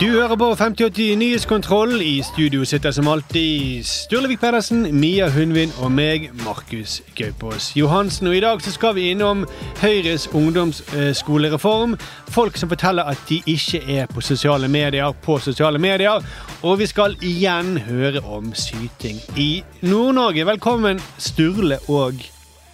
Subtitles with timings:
[0.00, 2.02] Du hører på 5080 Nyhetskontroll.
[2.02, 8.30] I studio sitter som alltid Sturlevik Pedersen, Mia Hundvin og meg, Markus Gaupås Johansen.
[8.30, 9.42] Og I dag så skal vi innom
[9.80, 11.98] Høyres ungdomsskolereform.
[12.30, 16.22] Folk som forteller at de ikke er på sosiale medier på sosiale medier.
[16.62, 20.46] Og vi skal igjen høre om syting i Nord-Norge.
[20.46, 22.22] Velkommen, Sturle og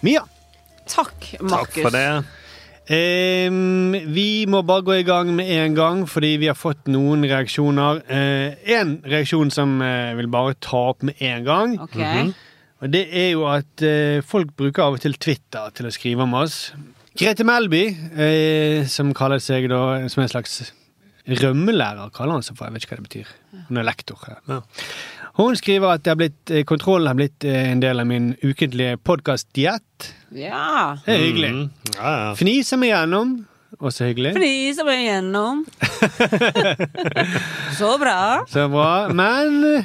[0.05, 0.21] Mia.
[0.85, 1.73] Takk, Markus.
[1.73, 2.44] Takk for det.
[2.93, 7.25] Ehm, vi må bare gå i gang med en gang, fordi vi har fått noen
[7.25, 8.03] reaksjoner.
[8.09, 11.79] Én reaksjon som eh, vil bare ta opp med en gang.
[11.81, 11.97] Ok.
[12.83, 16.25] Og det er jo at eh, folk bruker av og til Twitter til å skrive
[16.27, 16.73] om oss.
[17.15, 17.85] Grete Melby,
[18.19, 19.79] eh, som kaller seg da
[20.11, 20.59] som en slags
[21.25, 22.67] rømmelærer, kaller han seg for.
[22.67, 23.31] Jeg vet ikke hva det betyr.
[23.69, 24.25] Hun er lektor.
[24.51, 24.59] Ja.
[25.35, 28.29] Hun skriver at kontrollen har blitt, eh, kontroll har blitt eh, en del av min
[28.43, 30.13] ukentlige podkastdiett.
[30.31, 30.95] Ja.
[31.05, 31.49] Det er hyggelig.
[31.51, 31.65] Mm.
[31.97, 32.29] Ja, ja.
[32.39, 33.33] Fniser meg gjennom.
[33.83, 34.31] Også hyggelig.
[34.37, 35.65] Fniser meg gjennom.
[37.77, 38.45] Så bra.
[38.47, 39.09] Så bra.
[39.11, 39.83] Men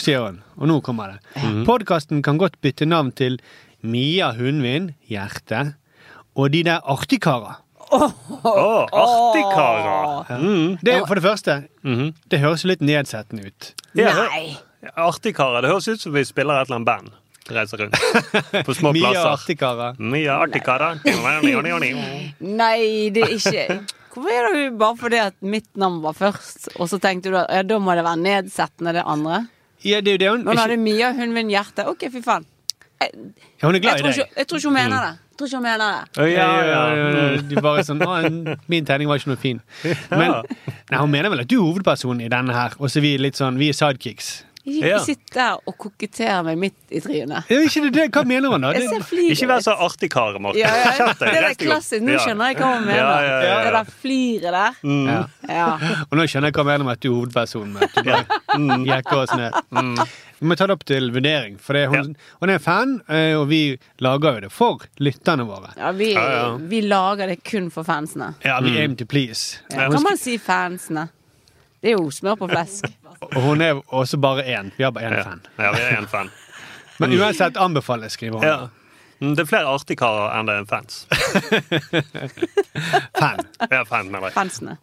[0.00, 0.40] sier hun?
[0.56, 1.18] Og nå kommer det.
[1.44, 1.62] mm.
[1.68, 3.36] Podkasten kan godt bytte navn til
[3.84, 5.74] Mia Hundvin, hjerte,
[6.34, 7.58] og De der artigkara.
[7.88, 8.04] Å,
[8.92, 10.40] artig, karer!
[10.42, 10.74] Mm.
[10.84, 12.10] Det, for det første, Mhm.
[12.28, 13.70] det høres jo litt nedsettende ut.
[13.96, 14.56] Ja, Nei.
[14.94, 15.62] Artig, karer.
[15.64, 17.08] Det høres ut som vi spiller et eller annet band.
[17.48, 17.96] Reiser rundt
[18.68, 19.30] på små Mye plasser.
[19.32, 19.86] artigkara.
[19.98, 20.98] Mye artig, karer.
[22.60, 23.78] Nei, det er ikke
[24.18, 27.50] Hvorfor er det bare fordi at mitt navn var først, og så tenkte du at
[27.54, 29.44] ja, da må det være nedsettende, det andre?
[29.86, 31.84] Ja, det er jo det hun Nå det Mia, hun min hjerte.
[31.86, 32.46] OK, fy faen.
[32.98, 33.12] Jeg,
[33.60, 34.32] ja, Hun er glad tror i deg.
[34.40, 35.12] jeg tror ikke hun mener det.
[35.30, 36.32] Jeg tror ikke hun mener det.
[36.34, 37.42] Ja, ja, ja.
[37.46, 38.16] Du bare sånn «Å,
[38.74, 39.60] Min tegning var ikke noe fin.
[40.10, 43.14] Men nei, hun mener vel at du er hovedpersonen i denne her, og så vi
[43.14, 44.32] er litt sånn, vi er sidekicks.
[44.68, 44.98] Ikke Ja.
[45.00, 47.48] sitt der og kokettere meg midt i trynet.
[47.48, 48.06] Ja, ikke det det?
[48.12, 48.72] Hva mener hun da?
[48.76, 48.84] Det,
[49.32, 50.60] Ikke vær så artig, kar, Markus.
[50.60, 50.68] Ja,
[50.98, 52.02] ja, det er klassisk.
[52.04, 53.00] Nå skjønner jeg hva hun mener.
[53.00, 54.78] Ja, ja, ja, Det der fliret der.
[54.84, 55.24] ja.
[55.48, 55.68] Ja.
[56.10, 57.72] Og nå skjønner jeg hva hun mener med at du er hovedpersonen.
[57.72, 58.24] Med du bare
[58.58, 58.84] Mm.
[58.86, 59.52] jekker oss ned.
[60.40, 63.48] Vi må ta det opp til vurdering, for det hun, hun er fan, eh, og
[63.50, 65.72] vi lager jo det for lytterne våre.
[65.76, 66.56] Ja, vi, Ja, ja.
[66.56, 68.34] vi lager det kun for fansene.
[68.44, 69.58] Ja, vi aim to please.
[69.72, 69.88] Ja.
[69.90, 71.08] Kan man si fansene?
[71.82, 72.86] Det er jo smør på flesk.
[73.22, 74.70] Og hun er også bare én.
[74.76, 75.22] Vi har bare én Ja.
[75.24, 75.40] fan.
[75.58, 76.30] ja, vi er en fan.
[77.00, 78.46] Men uansett anbefales, skriver hun.
[78.46, 78.68] Ja.
[79.20, 81.06] Mm, Det er flere artige karer enn det er fans.
[83.18, 83.40] Fan.
[83.70, 84.32] Ja, fan, mener jeg.
[84.36, 84.76] Fansene.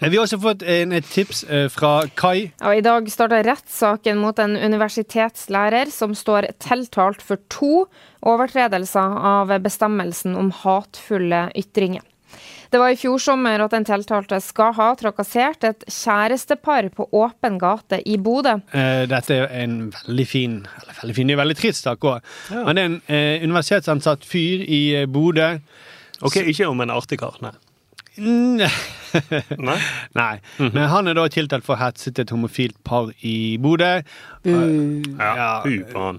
[0.00, 2.50] Vi har også fått en, et tips eh, fra Kai.
[2.62, 7.86] Og I dag starter rettssaken mot en universitetslærer som står tiltalt for to
[8.22, 12.04] overtredelser av bestemmelsen om hatefulle ytringer.
[12.70, 17.56] Det var i fjor sommer at den tiltalte skal ha trakassert et kjærestepar på åpen
[17.58, 18.56] gate i Bodø.
[18.70, 22.20] Eh, dette er en veldig fin Eller veldig fin, det er veldig trist sak òg.
[22.52, 25.56] Men det er en eh, universitetsansatt fyr i eh, Bodø.
[26.22, 27.56] Ok, ikke om en artig kar, nei.
[28.20, 28.68] Nei.
[29.58, 29.76] Nei?
[30.14, 30.32] Nei.
[30.60, 33.94] Men han er da tiltalt for å hetset et homofilt par i Bodø.
[34.44, 34.60] Ja.
[35.18, 35.52] Ja.
[35.64, 36.10] Hu på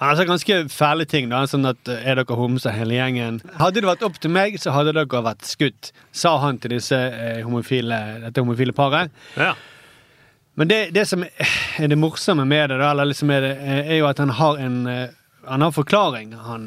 [0.00, 0.08] han.
[0.08, 1.28] Har sagt ganske fæle ting.
[1.30, 3.40] da, sånn at eh, Er dere homser hele gjengen?
[3.60, 6.96] Hadde det vært opp til meg, så hadde dere vært skutt, sa han til disse
[6.96, 9.12] eh, homofile, dette homofile paret.
[9.36, 9.54] Ja.
[10.58, 13.56] Men det, det som er det morsomme med det, da, eller liksom er, det,
[13.86, 15.06] er jo at han har en eh,
[15.50, 16.32] han har forklaring.
[16.32, 16.66] Han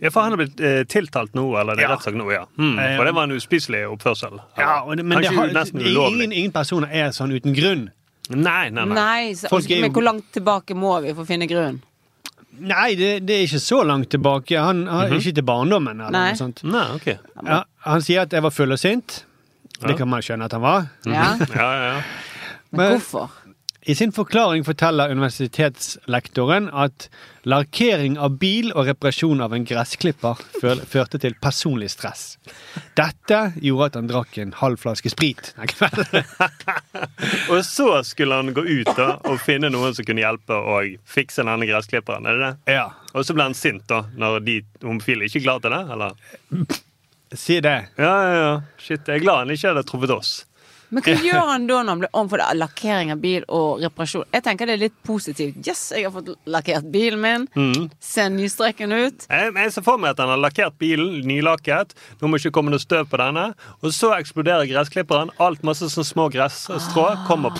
[0.00, 1.96] ja, for han har blitt eh, tiltalt nå, eller det er Ja.
[1.96, 2.44] rettssak nå, ja.
[2.58, 4.38] Mm, for det var en uspiselig oppførsel.
[4.56, 7.90] Ja, og det, men det har, ingen, ingen personer er sånn uten grunn.
[8.30, 8.94] Nei, nei, nei.
[8.94, 11.80] Nei, så, er men hvor langt tilbake må vi for å finne grunn?
[12.62, 14.56] Nei, det, det er ikke så langt tilbake.
[14.62, 15.98] Han har Ikke til barndommen.
[16.00, 16.28] eller Nei.
[16.32, 16.62] noe sånt.
[16.64, 17.16] Nei, okay.
[17.42, 19.24] Ja, han sier at jeg var full og sint.
[19.82, 20.84] Det kan man skjønne at han var.
[21.08, 22.02] Ja, Ja, ja, ja.
[22.70, 23.30] men Men- hvorfor?
[23.84, 27.08] I sin forklaring forteller universitetslektoren at
[27.50, 30.38] lakkering av bil og reparasjon av en gressklipper
[30.86, 32.36] førte til personlig stress.
[32.94, 35.50] Dette gjorde at han drakk en halv flaske sprit.
[35.56, 36.22] den kvelden.
[37.52, 41.42] Og så skulle han gå ut da, og finne noen som kunne hjelpe å fikse
[41.42, 42.26] denne gressklipperen.
[42.30, 42.76] er det det?
[42.78, 45.82] Ja, Og så ble han sint da, når de homofile ikke glad til det?
[45.90, 46.14] eller?
[47.34, 47.76] si det.
[47.98, 48.54] Ja, ja, ja.
[48.78, 50.32] Shit, jeg er glad han ikke hadde truffet oss.
[50.92, 53.46] Men hva gjør han da når han blir om for det er lakkering av bil
[53.48, 54.26] og reparasjon?
[54.36, 55.60] Jeg tenker det er litt positivt.
[55.64, 57.46] Yes, jeg har fått lakkert bilen min.
[57.56, 57.88] Mm.
[58.02, 59.26] Ser nystreken ut.
[59.30, 61.96] Jeg, jeg ser for meg at han har lakkert bilen, nylakket.
[62.20, 63.48] Nå må ikke komme noe støv på denne.
[63.80, 65.32] Og så eksploderer gressklipperen.
[65.42, 67.56] Alt masse sånn små gressstrå kommer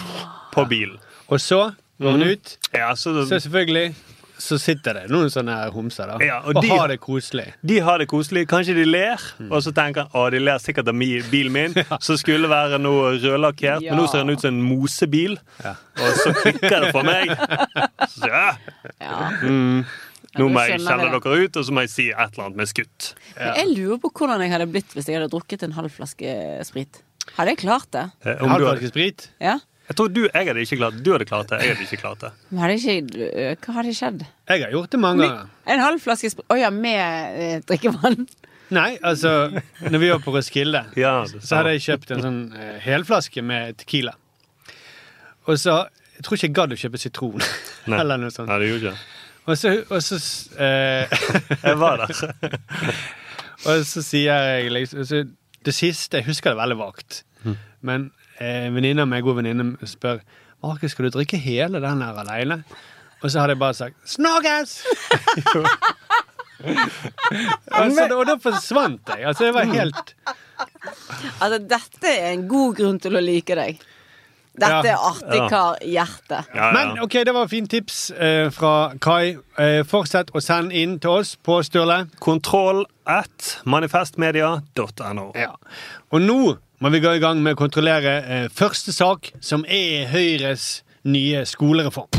[0.53, 1.01] på bilen.
[1.33, 1.71] Og så
[2.03, 2.57] går han ut.
[2.77, 3.95] Ja, så Så selvfølgelig
[4.43, 7.47] så sitter det noen sånne homser da, Ja, og og, de- har det koselig.
[7.63, 8.45] De har det koselig.
[8.51, 12.19] Kanskje de ler, og så tenker han å, de ler sikkert av bilen min, som
[12.21, 15.39] skulle være noe rødlakkert, men nå ser den ut som en mosebil.
[15.65, 17.31] Og så klikker det for meg.
[18.13, 18.49] Så, ja.
[19.01, 19.21] Ja.
[19.43, 19.85] mm.
[20.41, 22.71] Nå må jeg skjelle dere ut, og så må jeg si et eller annet med
[22.71, 23.11] skutt.
[23.37, 27.03] Jeg lurer på hvordan jeg hadde blitt hvis jeg hadde drukket en halv flaske sprit.
[27.37, 28.07] Hadde jeg klart det?
[28.25, 29.29] Eh, om du hadde, sprit.
[29.43, 29.59] Ja?
[29.89, 31.03] Jeg tror du, jeg hadde ikke klart det.
[31.05, 31.59] Du hadde klart det.
[31.63, 32.31] Jeg hadde ikke klart det.
[32.51, 34.23] Men hadde ikke, hva hadde skjedd?
[34.49, 35.51] Jeg har gjort det mange ganger.
[35.75, 38.23] En halv flaske sprit Å ja, med eh, drikkevann?
[38.73, 39.33] Nei, altså,
[39.85, 43.77] når vi var på Roskilde, Ja, så hadde jeg kjøpt en sånn eh, helflaske med
[43.83, 44.15] Tequila.
[45.51, 45.83] Og så
[46.15, 47.43] Jeg tror ikke jeg gadd å kjøpe sitron.
[47.91, 47.99] Nei.
[47.99, 48.49] Eller noe sånt.
[48.49, 49.19] Nei, det gjorde ikke.
[49.43, 50.17] Og så, og så
[50.63, 51.21] eh,
[51.59, 52.97] Jeg var der.
[53.63, 55.29] Og så sier jeg liksom
[55.63, 57.21] Det siste Jeg husker det veldig vagt.
[57.83, 60.21] Men eh, en venninne av meg, god venninne, spør
[60.63, 62.61] Markus, skal du drikke hele den her aleine?
[63.23, 64.83] Og så hadde jeg bare sagt 'Snakkes!'
[67.71, 69.25] altså, og da forsvant jeg.
[69.27, 70.15] Altså, jeg var helt
[71.43, 73.81] Altså, dette er en god grunn til å like deg.
[74.53, 74.93] Dette Ja.
[74.93, 76.43] er artig kar hjerte.
[76.55, 76.73] Ja, ja.
[76.77, 79.37] Men ok, det var fint tips eh, fra Kai.
[79.59, 82.03] Eh, fortsett å sende inn til oss på Sturle.
[82.21, 85.33] Kontroll at manifestmedia.no.
[85.35, 85.55] Ja.
[86.13, 86.39] Og nå
[86.83, 91.45] må vi gå i gang med å kontrollere eh, første sak, som er Høyres nye
[91.47, 92.11] skolereform.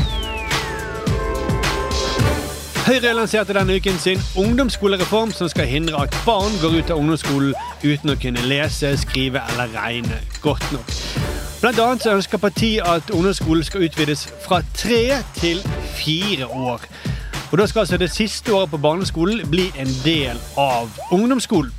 [2.84, 7.52] Høyre lanserte denne uken sin ungdomsskolereform som skal hindre at barn går ut av ungdomsskolen
[7.84, 10.96] uten å kunne lese, skrive eller regne godt nok.
[11.60, 15.60] Blant annet så ønsker partiet at ungdomsskolen skal utvides fra tre til
[15.96, 16.88] fire år.
[17.52, 21.72] Og Da skal altså det siste året på barneskolen bli en del av ungdomsskolen.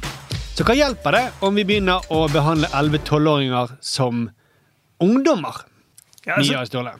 [0.55, 4.29] Så hva hjelper det om vi begynner å behandle 11-12-åringer som
[5.03, 5.57] ungdommer?
[6.23, 6.53] Ja, altså-
[6.83, 6.93] Mia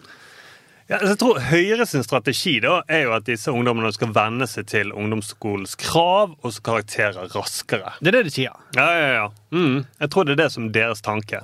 [0.88, 4.46] Ja, altså, jeg tror Høyre sin strategi da, er jo at disse ungdommene skal venne
[4.46, 7.94] seg til ungdomsskolens krav og så karakterer raskere.
[8.02, 8.54] Det er det de sier.
[8.76, 9.30] Ja, ja, ja.
[9.52, 9.86] Mm.
[10.02, 11.42] Jeg tror det er det som er deres tanke.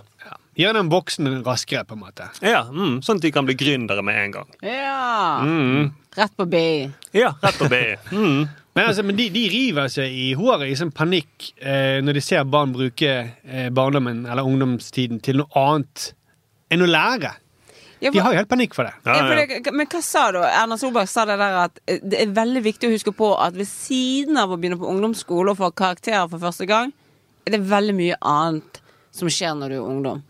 [0.60, 2.28] Gjør den voksen raskere, på en måte.
[2.44, 3.00] Ja, mm.
[3.02, 4.50] Sånn at de kan bli gründere med en gang.
[4.62, 5.40] Ja.
[5.48, 5.94] Mm.
[6.18, 6.92] Rett på BI.
[7.16, 7.96] Ja, rett på BI.
[8.12, 8.50] Mm.
[8.76, 12.22] Men, altså, men de, de river seg i håret i sånn panikk eh, når de
[12.24, 13.10] ser barn bruke
[13.44, 16.14] eh, barndommen eller ungdomstiden til noe annet
[16.72, 17.34] enn å lære.
[18.02, 18.94] Ja, De har jo helt panikk for det.
[19.06, 19.60] Ja, Ja, for ja.
[19.62, 20.40] det, men hva sa du?
[20.48, 23.58] Erna Solberg sa det der at eh, det er veldig viktig å huske på at
[23.60, 26.94] ved siden av å begynne på ungdomsskole og få karakterer for første gang,
[27.46, 28.80] er det veldig mye annet
[29.12, 30.24] som skjer når du er ungdom.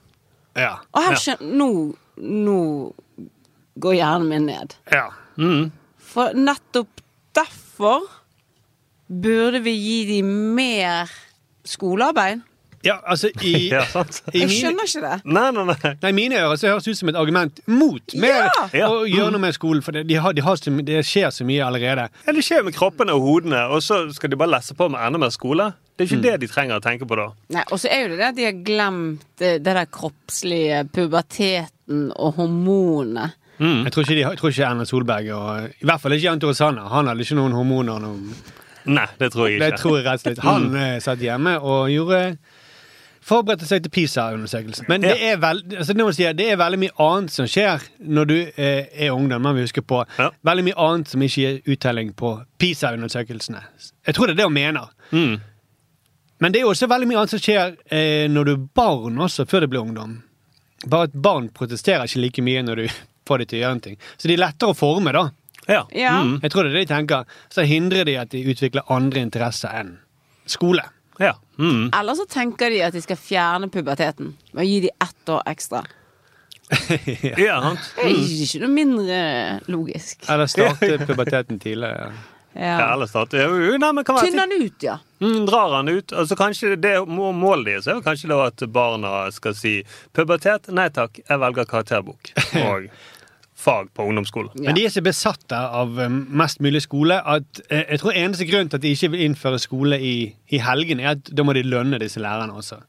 [0.57, 0.73] Ja.
[0.91, 1.37] Og her Ja.
[1.45, 1.69] Nå,
[2.17, 2.57] nå
[3.85, 4.73] går hjernen min ned.
[4.91, 5.11] ja.
[5.37, 5.69] Mm.
[6.11, 6.99] For nettopp
[7.37, 8.01] derfor
[9.11, 11.11] burde vi gi dem mer
[11.67, 12.41] skolearbeid.
[12.81, 14.23] Ja, altså i, Ja, sant.
[14.33, 15.17] i Jeg mine, skjønner ikke det.
[15.29, 15.89] Nei, nei, nei.
[16.01, 18.87] nei, mine ører så høres ut som et argument mot mer Ja!
[18.87, 19.83] Å gjøre noe med skolen.
[19.85, 22.07] For det, de har, de har så, my- det skjer så mye allerede.
[22.25, 24.97] Ja, det skjer med kroppene og hodene, og så skal de bare lesse på med
[25.05, 25.69] enda mer skole.
[25.93, 26.17] Det er Mm.
[26.17, 27.27] ikke det de trenger å tenke på da.
[27.53, 30.81] Nei, Og så er jo det det at de har glemt det, det der kroppslige,
[30.95, 33.27] puberteten og hormonene.
[33.61, 36.25] Jeg tror ikke, de, har- jeg tror ikke Erna Solberg og I hvert fall ikke
[36.31, 36.89] Jan Tore Sanner.
[36.89, 37.99] Han hadde ikke noen hormoner.
[38.01, 38.33] Noen,
[38.85, 39.69] Nei, det tror jeg ikke.
[39.69, 40.43] det tror jeg rett og slett.
[40.45, 42.21] Han eh, satt hjemme og gjorde
[43.21, 44.87] forberedte seg til PISA-undersøkelsen.
[44.89, 47.83] Men det er, vel, altså, det, må si, det er veldig mye annet som skjer
[48.01, 49.43] når du eh, er ungdom.
[49.45, 50.31] Man vil huske på Ja.
[50.47, 53.61] veldig mye annet som ikke gir uttelling på PISA-undersøkelsene.
[54.07, 54.89] Jeg tror det er det hun mener.
[55.11, 55.37] Mm.
[56.41, 59.21] Men det er jo også veldig mye annet som skjer eh, når du er barn
[59.21, 60.17] også, før du blir ungdom.
[60.89, 62.87] Bare at barn protesterer ikke like mye når du
[63.29, 63.99] får dem til å gjøre en ting.
[64.17, 65.27] Så de er lettere å forme, da.
[65.67, 65.83] Ja.
[65.93, 66.15] Ja.
[66.23, 66.39] Mm.
[66.41, 67.25] Jeg tror det er det de tenker.
[67.53, 69.97] Så hindrer de at de utvikler andre interesser enn
[70.49, 70.83] skole.
[71.19, 71.35] ja.
[71.61, 71.91] Mm.
[71.93, 75.43] Eller så tenker de at de skal fjerne puberteten med å gi de ett år
[75.45, 75.83] ekstra.
[77.37, 77.87] ja sant.
[77.97, 79.17] Det er ikke noe mindre
[79.71, 80.23] logisk.
[80.31, 82.11] Eller starte puberteten tidligere.
[82.53, 82.93] Ja, Ja.
[82.93, 84.97] eller starte Tynne den ut, ja.
[85.21, 86.11] Mm, drar han ut.
[86.11, 91.21] Altså kanskje det Målet deres er kanskje da at barna skal si pubertet, nei takk,
[91.29, 92.33] jeg velger karakterbok
[92.65, 92.89] og
[93.61, 94.53] fag på ungdomsskolen.
[94.65, 98.47] Men de er så besatte av eh, mest mulig skole at eh, jeg tror eneste
[98.49, 100.15] grunn til at de ikke vil innføre skole i,
[100.49, 102.81] i helgen, er at da må de lønne disse lærerne også.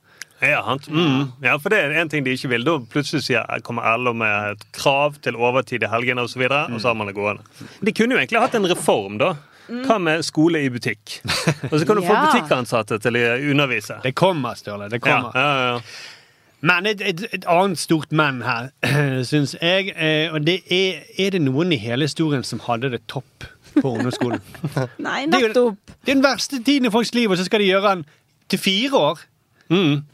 [0.43, 0.79] Ja.
[0.89, 1.29] Mm.
[1.43, 2.65] ja, for det er en ting de ikke vil.
[2.67, 6.43] Da plutselig sier, kommer LO med et krav til overtid i helgene osv., og, så
[6.43, 7.47] videre, og så har man det gående.
[7.81, 9.35] De kunne jo egentlig hatt en reform, da.
[9.71, 11.21] Hva med skole i butikk?
[11.71, 14.01] Og så kan du få butikkansatte til å undervise.
[14.03, 14.91] Det kommer, Sturle.
[14.91, 15.31] Det kommer.
[15.39, 15.79] Ja, ja, ja.
[16.63, 18.69] Men et, et, et annet stort men her,
[19.31, 23.01] syns jeg, eh, og det er Er det noen i hele historien som hadde det
[23.11, 23.49] topp
[23.81, 24.41] på ungdomsskolen?
[25.09, 27.61] Nei, Det er jo- Det er den verste tiden i folks liv, og så skal
[27.61, 28.05] de gjøre den
[28.49, 29.21] til fire år.
[29.71, 30.05] Mm.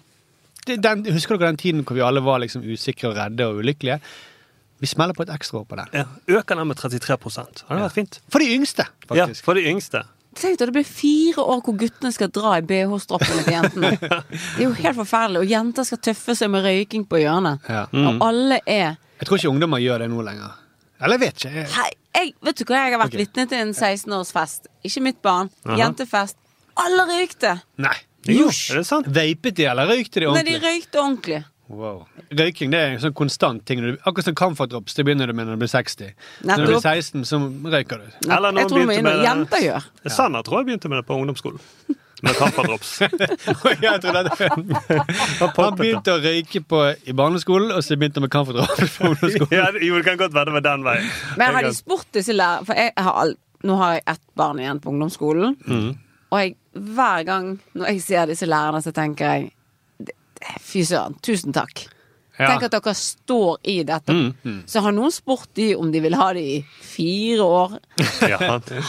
[0.66, 3.56] Det- Den, husker dere den tiden hvor vi alle var liksom usikre og redde og
[3.60, 4.00] ulykkelige?
[4.80, 5.88] Vi smeller på et ekstra år på den.
[5.92, 6.04] ja.
[6.28, 7.16] Øker den med 33
[7.68, 8.20] Hadde vært fint.
[8.30, 9.42] For de yngste, faktisk.
[9.42, 10.02] Ja, for de yngste.
[10.38, 13.90] Tenk deg, Det blir fire år hvor guttene skal dra i BH-stroppene til jentene.
[13.98, 15.42] Det er jo helt forferdelig.
[15.42, 17.66] Og jenter skal tøffe seg med røyking på hjørnet.
[17.68, 17.84] Ja.
[17.90, 20.58] Og alle er Jeg tror ikke ungdommer gjør det nå lenger.
[20.98, 21.54] Eller jeg vet ikke.
[21.54, 23.24] Jeg, Hei, jeg, Vet du hva, jeg har vært okay.
[23.24, 24.70] vitne til en 16-årsfest.
[24.86, 25.50] Ikke mitt barn.
[25.78, 26.38] Jentefest.
[26.78, 27.58] Alle røykte!
[27.82, 27.96] nei.
[28.28, 29.06] Jo, er det sant?
[29.14, 30.52] Veipet de, eller røykte de ordentlig?
[30.52, 31.38] Nei, de røykte ordentlig.
[31.68, 32.06] Wow.
[32.32, 33.82] Røyking det er en sånn konstant ting.
[34.00, 34.94] Akkurat som camphordrops.
[34.96, 36.14] Det begynner du med når du blir 60.
[36.48, 38.06] Når du blir 16, så røyker du.
[38.28, 39.88] Eller noen Jeg tror begynte med- jenter gjør.
[40.08, 41.60] Sanna tror jeg begynte med det på ungdomsskolen.
[42.22, 42.88] Med kaffedrops.
[43.02, 48.32] Jeg tror det- Han begynte å røyke på, i barneskolen, og så begynte han med
[48.32, 49.52] camphordrops på ungdomsskolen.
[49.60, 51.12] ja, jo, det kan godt være det med den veien.
[51.38, 54.58] Men har de spurt disse lærerne For jeg har all, nå har jeg ett barn
[54.64, 55.54] igjen på ungdomsskolen.
[55.68, 55.92] Mm.
[56.32, 56.56] Og jeg,
[56.96, 59.50] hver gang når jeg ser disse lærerne, så tenker jeg
[60.64, 61.86] Fy søren, tusen takk.
[62.38, 62.52] Ja.
[62.52, 64.14] Tenk at dere står i dette.
[64.14, 67.78] Mm, Så har noen spurt de om de vil ha det i fire år.
[68.30, 68.38] Ja.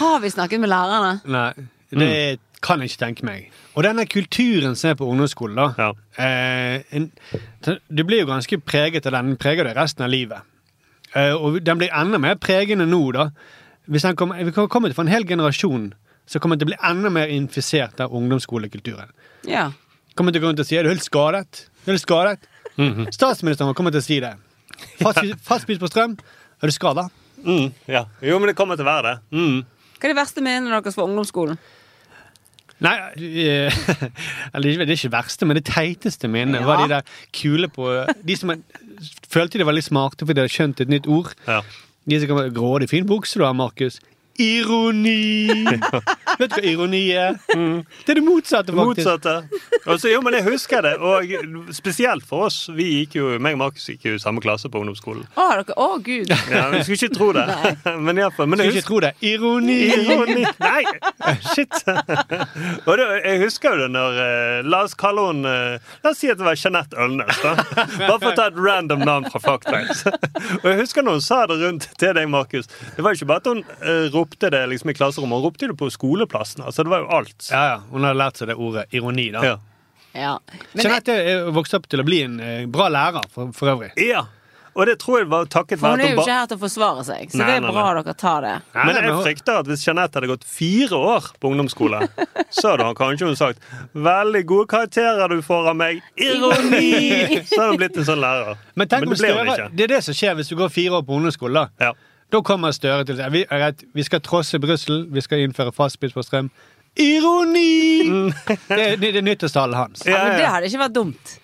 [0.01, 1.15] Har vi snakket med lærerne?
[1.25, 1.53] Nei,
[1.89, 3.47] det kan jeg ikke tenke meg.
[3.73, 5.67] Og denne kulturen som er på ungdomsskolen, da.
[5.79, 5.89] Ja.
[6.21, 7.07] Eh,
[7.89, 9.33] du blir jo ganske preget av den.
[9.33, 10.45] Den preger deg resten av livet.
[11.15, 13.29] Eh, og den blir enda mer pregende nå, da.
[13.89, 15.87] Hvis den kommer, vi kommer til å få en hel generasjon
[16.29, 19.09] som kommer til å bli enda mer infisert av ungdomsskolekulturen.
[19.49, 19.71] Ja.
[20.19, 21.61] Kommer til å gå rundt og si er du helt skadet.
[21.87, 22.47] Er du skadet?
[23.15, 24.33] Statsministeren kommer til å si det.
[24.99, 26.17] Fastpris fastpris på strøm.
[26.59, 27.05] Er du skada?
[27.39, 28.01] Mm, ja.
[28.23, 29.17] Jo, men det kommer til å være det.
[29.31, 29.61] Mm.
[29.95, 31.59] Hva er det verste minnet deres fra ungdomsskolen?
[32.83, 32.93] Nei,
[33.43, 33.79] eh,
[34.55, 36.67] eller det er ikke verste, men det teiteste minnet Ja.
[36.67, 37.89] var de der kule på
[38.23, 38.53] De som
[39.31, 41.33] følte de var litt smarte fordi de hadde skjønt et nytt ord.
[41.47, 41.59] Ja.
[42.07, 43.99] De som kan Grådig fin bukse du har, Markus.
[44.39, 45.49] Ironi!
[46.39, 47.35] Vet du hva ironi er?
[47.49, 49.07] Det er det motsatte, faktisk.
[49.09, 49.33] Motsatte.
[49.89, 50.93] Også, jo, men jeg husker det.
[51.03, 52.61] Og spesielt for oss.
[52.71, 55.25] Vi gikk jo, meg og Markus gikk jo i samme klasse på ungdomsskolen.
[55.35, 56.31] Å, dere, oh, gud!
[56.31, 57.45] Ja, Vi skulle ikke tro det.
[58.05, 58.47] Men iallfall.
[58.53, 59.11] Skulle ikke tro det.
[59.27, 59.77] Ironi!
[59.97, 60.45] Ironi.
[60.63, 61.75] Nei, shit.
[62.87, 66.21] Og det, jeg husker jo det når eh, La oss kalle henne eh, La oss
[66.21, 67.43] si at det var Jeanette Ølnes.
[67.43, 67.55] da.
[67.65, 70.05] Bare for å ta et random navn fra Faktex.
[70.61, 72.69] Og jeg husker når hun sa det rundt til deg, Markus.
[72.95, 75.67] Det var jo ikke bare at hun uh, ropte det liksom i klasserommet, hun ropte
[75.67, 76.63] det på skoleplassen.
[76.63, 77.49] Altså, det var jo alt.
[77.51, 77.77] Ja, ja.
[77.91, 79.43] Hun hadde lært seg det ordet ironi, da.
[79.45, 79.57] Ja.
[80.13, 80.39] Ja.
[80.73, 83.93] Men Jeanette er vokst opp til å bli en eh, bra lærer, for, for øvrig.
[83.97, 84.25] ja.
[84.79, 87.01] Og det tror jeg var takket for hun er jo ikke her til å forsvare
[87.03, 88.03] seg, så Nei, det er nei, bra nei.
[88.05, 88.51] dere tar det.
[88.75, 91.99] Nei, Men jeg frykter at hvis Jeanette hadde gått fire år på ungdomsskole,
[92.53, 93.59] så hadde hun kanskje hun sagt
[93.97, 95.99] 'Veldig gode karakterer du får av meg'.
[96.15, 97.41] Ironi!
[97.49, 98.61] Så hadde hun blitt en sånn lærer.
[98.75, 99.67] Men tenk om det ble hun ikke.
[99.73, 101.53] det er det som skjer hvis du går fire år på ungdomsskole.
[101.65, 101.89] da.
[101.89, 101.93] Ja.
[102.31, 105.41] Da kommer Støre til å si vi, er rett, vi skal trosse Brussel, vi skal
[105.45, 106.49] innføre fastpris på strøm.
[106.99, 108.31] Ironi!
[108.69, 110.03] Det, er- det er nyttårstallet hans.
[110.05, 111.35] Ja, men det hadde ikke vært dumt.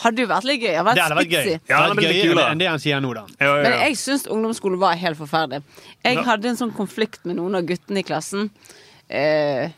[0.00, 0.70] Hadde jo vært litt gøy.
[0.72, 1.50] Det hadde Det vært hadde vært gøy.
[1.52, 3.24] Ja, Det hadde vært gøyere enn det han sier nå, da.
[3.40, 5.60] Ja, ja, Men jeg syns ungdomsskolen var helt forferdelig.
[6.06, 6.22] Jeg Ja.
[6.30, 8.48] hadde en sånn konflikt med noen av guttene i klassen.
[9.10, 9.68] Eh,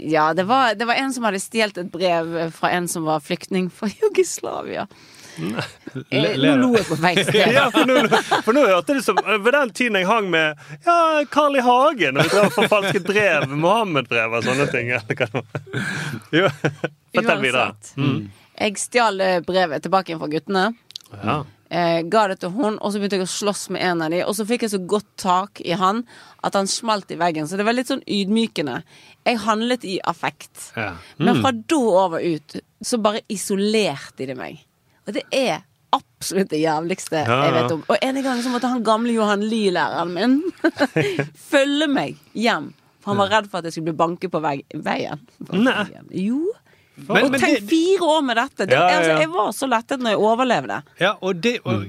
[0.00, 3.20] ja, det var, det var en som hadde stjålet et brev fra en som var
[3.24, 4.84] flyktning fra Jugoslavia.
[5.38, 7.52] Eh, Nå lo jeg på vei sted.
[7.56, 8.00] Ja, for nå,
[8.44, 10.96] for nå hørte det som Ved den tiden jeg hang med Ja,
[11.30, 11.62] Carl I.
[11.64, 14.90] Hagen og drev forfalsket brev, Mohammed-brev og sånne ting.
[16.34, 16.48] Jo,
[17.14, 17.68] Fortell videre.
[17.70, 17.94] Uansett.
[17.98, 18.18] Mm.
[18.58, 20.66] Jeg stjal brevet tilbake igjen fra guttene.
[21.22, 21.38] Ja.
[21.70, 24.22] Eh, ga det til hun, og så begynte jeg å slåss med en av de,
[24.24, 26.00] og så fikk jeg så godt tak i han
[26.46, 27.48] at han smalt i veggen.
[27.48, 28.78] Så det var litt sånn ydmykende.
[29.28, 30.70] Jeg handlet i affekt.
[30.78, 30.94] Ja.
[31.20, 34.62] Men fra da over ut så bare isolerte de meg.
[35.08, 35.62] Og det er
[35.96, 37.82] absolutt det jævligste Ja, jeg vet om.
[37.88, 40.38] Og en gang så måtte han gamle Johan Lie-læreren min
[41.50, 42.70] følge meg hjem.
[43.00, 45.22] For han var redd for at jeg skulle bli banket på vei veien.
[45.54, 45.84] Nei.
[46.26, 46.42] Jo.
[46.98, 48.66] Men- og men tenk det- fire år med dette!
[48.66, 48.96] Det, Ja, ja, ja.
[48.98, 50.82] Altså, jeg var så lettet når jeg overlevde.
[51.00, 51.84] Ja, og det og,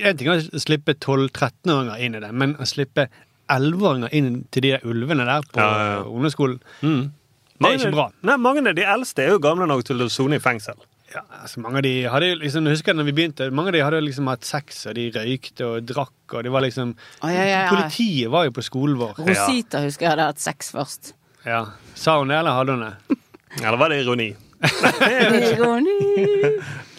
[0.00, 3.06] En ting er å slippe 12-13-åringer inn i det, men å slippe
[3.52, 6.02] 11-åringer inn til de der ulvene der på Ja, ja, ja.
[6.08, 7.12] ungdomsskolen Mm.
[7.60, 8.08] Det er ikke bra.
[8.22, 10.74] Nei, mange av de eldste er jo gamle nok til å sone i fengsel.
[11.14, 13.76] Ja, altså Mange av de hadde jo liksom, jeg husker når vi begynte, mange av
[13.76, 16.94] de hadde jo liksom hatt sex, og de røykte og drakk, og det var liksom
[16.96, 17.68] Å, ja, ja, ja.
[17.70, 19.20] Politiet var jo på skolen vår.
[19.28, 21.12] Rosita husker jeg hadde hatt sex først.
[21.46, 21.60] Ja.
[21.94, 23.20] Sa hun det, eller hadde hun det?
[23.62, 24.32] Eller var det ironi?
[25.54, 25.94] Ironi.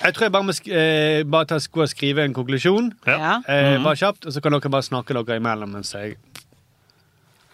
[0.06, 2.92] Jeg tror jeg bare må sk eh, bare ta, sko og skrive en konklusjon.
[3.10, 3.40] Ja.
[3.50, 6.16] Eh, Bare kjapt, og så kan dere bare snakke dere imellom mens jeg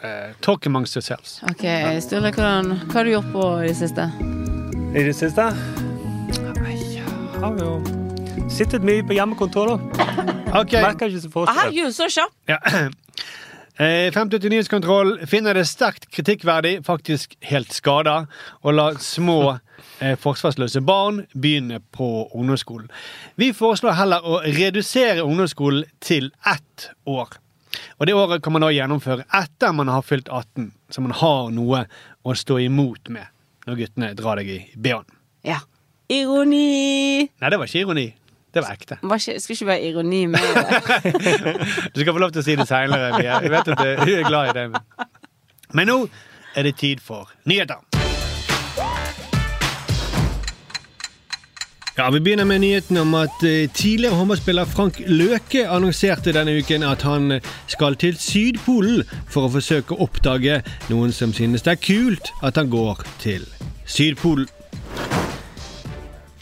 [0.03, 1.39] eh, Talk amongst yourselves.
[1.49, 1.63] Ok,
[2.03, 2.51] Sturle, hva
[2.93, 4.09] har du gjort på i det siste?
[4.91, 5.47] I det siste?
[7.41, 7.79] Har jo
[8.53, 9.77] sittet mye på hjemmekontor, da.
[10.51, 10.81] Okay.
[10.83, 11.57] Merker ikke så forskjell.
[11.57, 12.35] Herregud, så kjapt!
[12.51, 12.59] ja.
[13.81, 18.27] Eh, 50 nyhetskontroll finner det sterkt kritikkverdig, faktisk helt skada,
[18.61, 22.91] å la små eh, forsvarsløse barn begynne på ungdomsskolen.
[23.41, 27.39] Vi foreslår heller å redusere ungdomsskolen til ett år.
[27.97, 31.49] Og det året kan man da gjennomføre etter man har fylt 18, så man har
[31.55, 31.85] noe
[32.21, 33.31] å stå imot med
[33.65, 35.07] når guttene drar deg i bh-en.
[35.47, 35.63] Ja.
[36.11, 37.29] Ironi!
[37.39, 38.07] Nei, det var ikke ironi.
[38.51, 38.97] Det var ekte.
[39.01, 41.53] Var ikke, skal ikke være ironi med det.
[41.95, 43.21] Du skal få lov til å si det seinere.
[43.23, 45.07] Jeg vet at du er glad i det.
[45.71, 45.97] Men nå
[46.59, 47.79] er det tid for nyheter.
[51.97, 56.83] Ja, Vi begynner med nyheten om at eh, tidligere håndballspiller Frank Løke annonserte denne uken
[56.87, 57.39] at han
[57.71, 62.57] skal til Sydpolen for å forsøke å oppdage noen som synes det er kult at
[62.59, 63.45] han går til
[63.85, 64.47] Sydpolen.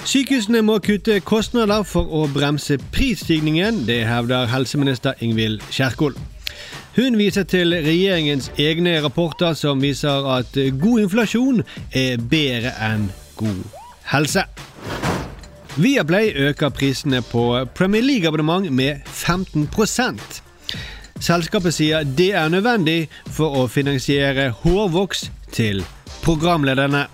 [0.08, 6.16] Sykehusene må kutte kostnader for å bremse prisstigningen, det hevder helseminister Ingvild Kjerkol.
[6.96, 11.64] Hun viser til regjeringens egne rapporter som viser at god inflasjon
[11.96, 13.10] er bedre enn
[13.40, 13.64] god
[14.12, 14.44] helse.
[15.80, 20.42] Viaplay øker prisene på Premier League-abonnement med 15%
[21.20, 25.84] Selskapet sier det er nødvendig for å finansiere hårvoks til
[26.24, 27.08] programlederne.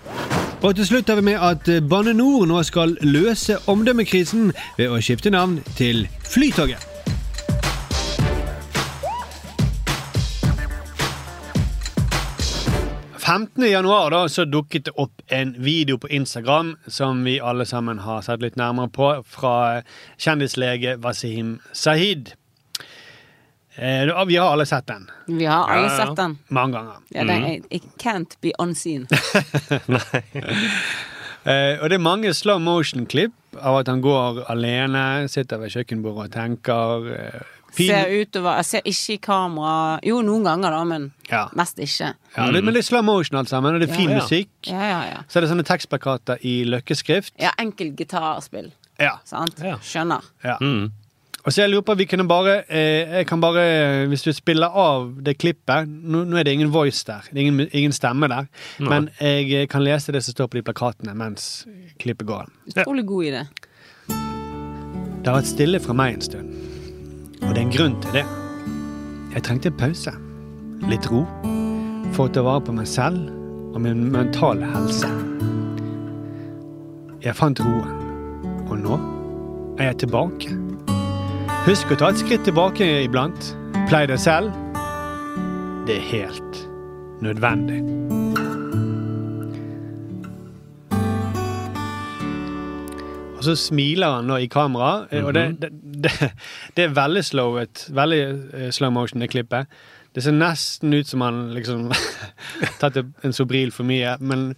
[0.66, 4.96] Og til slutt har vi med at Bane Nor nå skal løse omdømmekrisen ved å
[4.98, 6.82] skifte navn til Flytoget.
[13.22, 13.62] «15.
[13.70, 14.10] januar
[14.50, 18.90] dukket det opp en video på Instagram som vi alle sammen har sett litt nærmere
[18.90, 19.82] på, fra
[20.18, 22.34] kjendislege Wasim Sahid.
[23.78, 25.10] Eh, vi har alle sett den.
[25.26, 26.06] Vi har alle Ja, ja.
[26.06, 26.38] sett den.
[26.48, 26.96] Mange ganger.
[27.10, 29.06] Ja, den er, it can't be unseen.
[31.46, 33.30] Eh, og det er mange slow motion-klipp
[33.62, 37.04] av at han går alene, sitter ved kjøkkenbordet og tenker.
[37.14, 37.44] Eh,
[37.76, 40.00] fin- Ser utover Jeg ser ikke i kamera.
[40.02, 41.44] Jo, noen ganger, da, men Ja.
[41.54, 42.14] mest ikke.
[42.36, 44.22] Ja, det, men det er slow motion alt sammen, og det er fin Ja, ja.
[44.24, 44.48] musikk.
[44.66, 45.22] Ja, ja, ja.
[45.28, 47.32] Så er det sånne tekstplakater i løkkeskrift.
[47.38, 48.72] Ja, enkel gitarspill.
[48.98, 49.18] Ja.
[49.24, 49.54] Sant?
[49.62, 49.76] Ja.
[49.78, 50.22] Skjønner.
[50.42, 50.56] ja.
[50.60, 50.90] Mm.
[51.46, 54.66] Og så jeg lurer på, vi kunne bare, eh, jeg kan bare, Hvis du spiller
[54.66, 58.26] av det klippet Nå, nå er det ingen voice der, det er ingen, ingen stemme
[58.28, 58.48] der.
[58.80, 58.88] Nei.
[58.88, 61.66] Men jeg kan lese det som står på de plakatene mens
[62.02, 62.50] klippet går.
[62.74, 63.44] Utrolig god idé.
[65.22, 66.50] Det har vært stille fra meg en stund.
[67.42, 68.26] Og det er en grunn til det.
[69.34, 70.12] Jeg trengte en pause.
[70.90, 71.24] Litt ro.
[72.14, 73.30] For å ta vare på meg selv
[73.74, 75.10] og min mentale helse.
[77.22, 77.90] Jeg fant roen.
[78.66, 78.98] Og nå
[79.78, 80.65] er jeg tilbake.
[81.66, 83.48] Husk å ta et skritt tilbake iblant.
[83.90, 84.52] Plei deg selv.
[85.88, 86.60] Det er helt
[87.26, 87.80] nødvendig.
[93.34, 95.72] Og så smiler han nå i kamera, eh, og det, det,
[96.06, 96.30] det,
[96.78, 97.88] det er veldig slowet.
[97.98, 99.66] Veldig eh, slow motion, det klippet.
[100.14, 101.88] Det ser nesten ut som han liksom
[102.80, 104.14] tatt en Sobril for mye.
[104.22, 104.52] Men,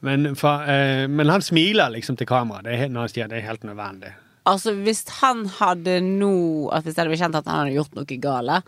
[0.00, 2.64] men, eh, men han smiler liksom til kamera.
[2.64, 4.16] Det er når han sier det er helt nødvendig.
[4.44, 8.18] Altså, hvis han hadde nå Hvis det hadde blitt kjent at han hadde gjort noe
[8.20, 8.58] gale,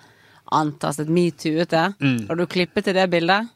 [0.57, 1.83] antastet metoo ute,
[2.31, 3.49] og du klippet til det bildet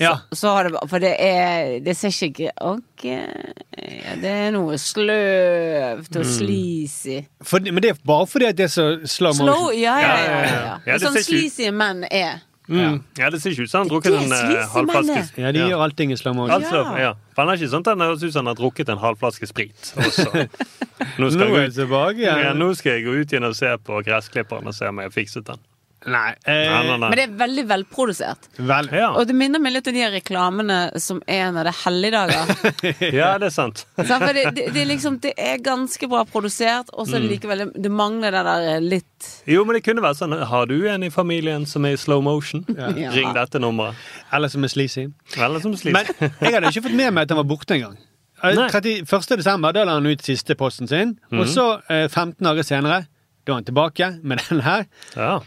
[0.00, 0.18] Ja.
[0.32, 3.04] så har det For det er Det ser ikke Ok.
[3.04, 7.20] Ja, det er noe sløvt og sleazy.
[7.42, 9.48] For, men det er bare fordi at det er så slow motion.
[9.48, 10.30] Slow, ja, ja, ja.
[10.30, 10.78] ja, ja.
[10.86, 12.42] Ja, sånn sleazy menn er.
[12.70, 13.00] Mm.
[13.18, 15.42] Ja, det ser ikke ut som han har drukket en eh, halvflaske.
[15.42, 16.54] Ja, de gjør allting i slow motion.
[16.54, 17.10] Altså, ja.
[17.34, 19.48] For han er ikke sånn at han høres ut som han har drukket en halvflaske
[19.50, 19.90] sprit.
[19.98, 20.28] Og så,
[21.20, 22.62] nå, skal Nå er jeg jeg gå, tilbake ja, igjen.
[22.62, 25.16] nå skal jeg gå ut igjen og se på gressklipperen og se om jeg har
[25.16, 25.64] fikset den.
[26.06, 26.32] Nei.
[26.46, 26.98] Nei, nei, Eh, nei.
[26.98, 28.48] Men det er veldig velprodusert.
[28.56, 28.88] vel.
[28.92, 29.10] Ja.
[29.16, 32.52] Og det minner meg litt om de reklamene som er når det er helligdager.
[33.20, 33.84] ja, det er sant.
[33.96, 34.24] Sant?
[34.24, 37.28] For det, det, det, er liksom, det er ganske bra produsert, og så mm.
[37.30, 41.04] likevel Det mangler det der litt Jo, men det kunne vært sånn Har du en
[41.06, 42.64] i familien som er i slow motion?
[42.82, 43.10] Ja.
[43.14, 43.96] Ring dette nummeret.
[44.34, 45.06] Eller som er sleazy.
[45.38, 47.94] Eller som Men jeg hadde ikke fått med meg at han var borte engang.
[48.42, 49.06] Eh, 31.
[49.38, 53.04] desember da la han ut siste posten sin, og så eh, 15 dager senere
[53.46, 54.84] da er han tilbake med den her.
[55.16, 55.40] Ja.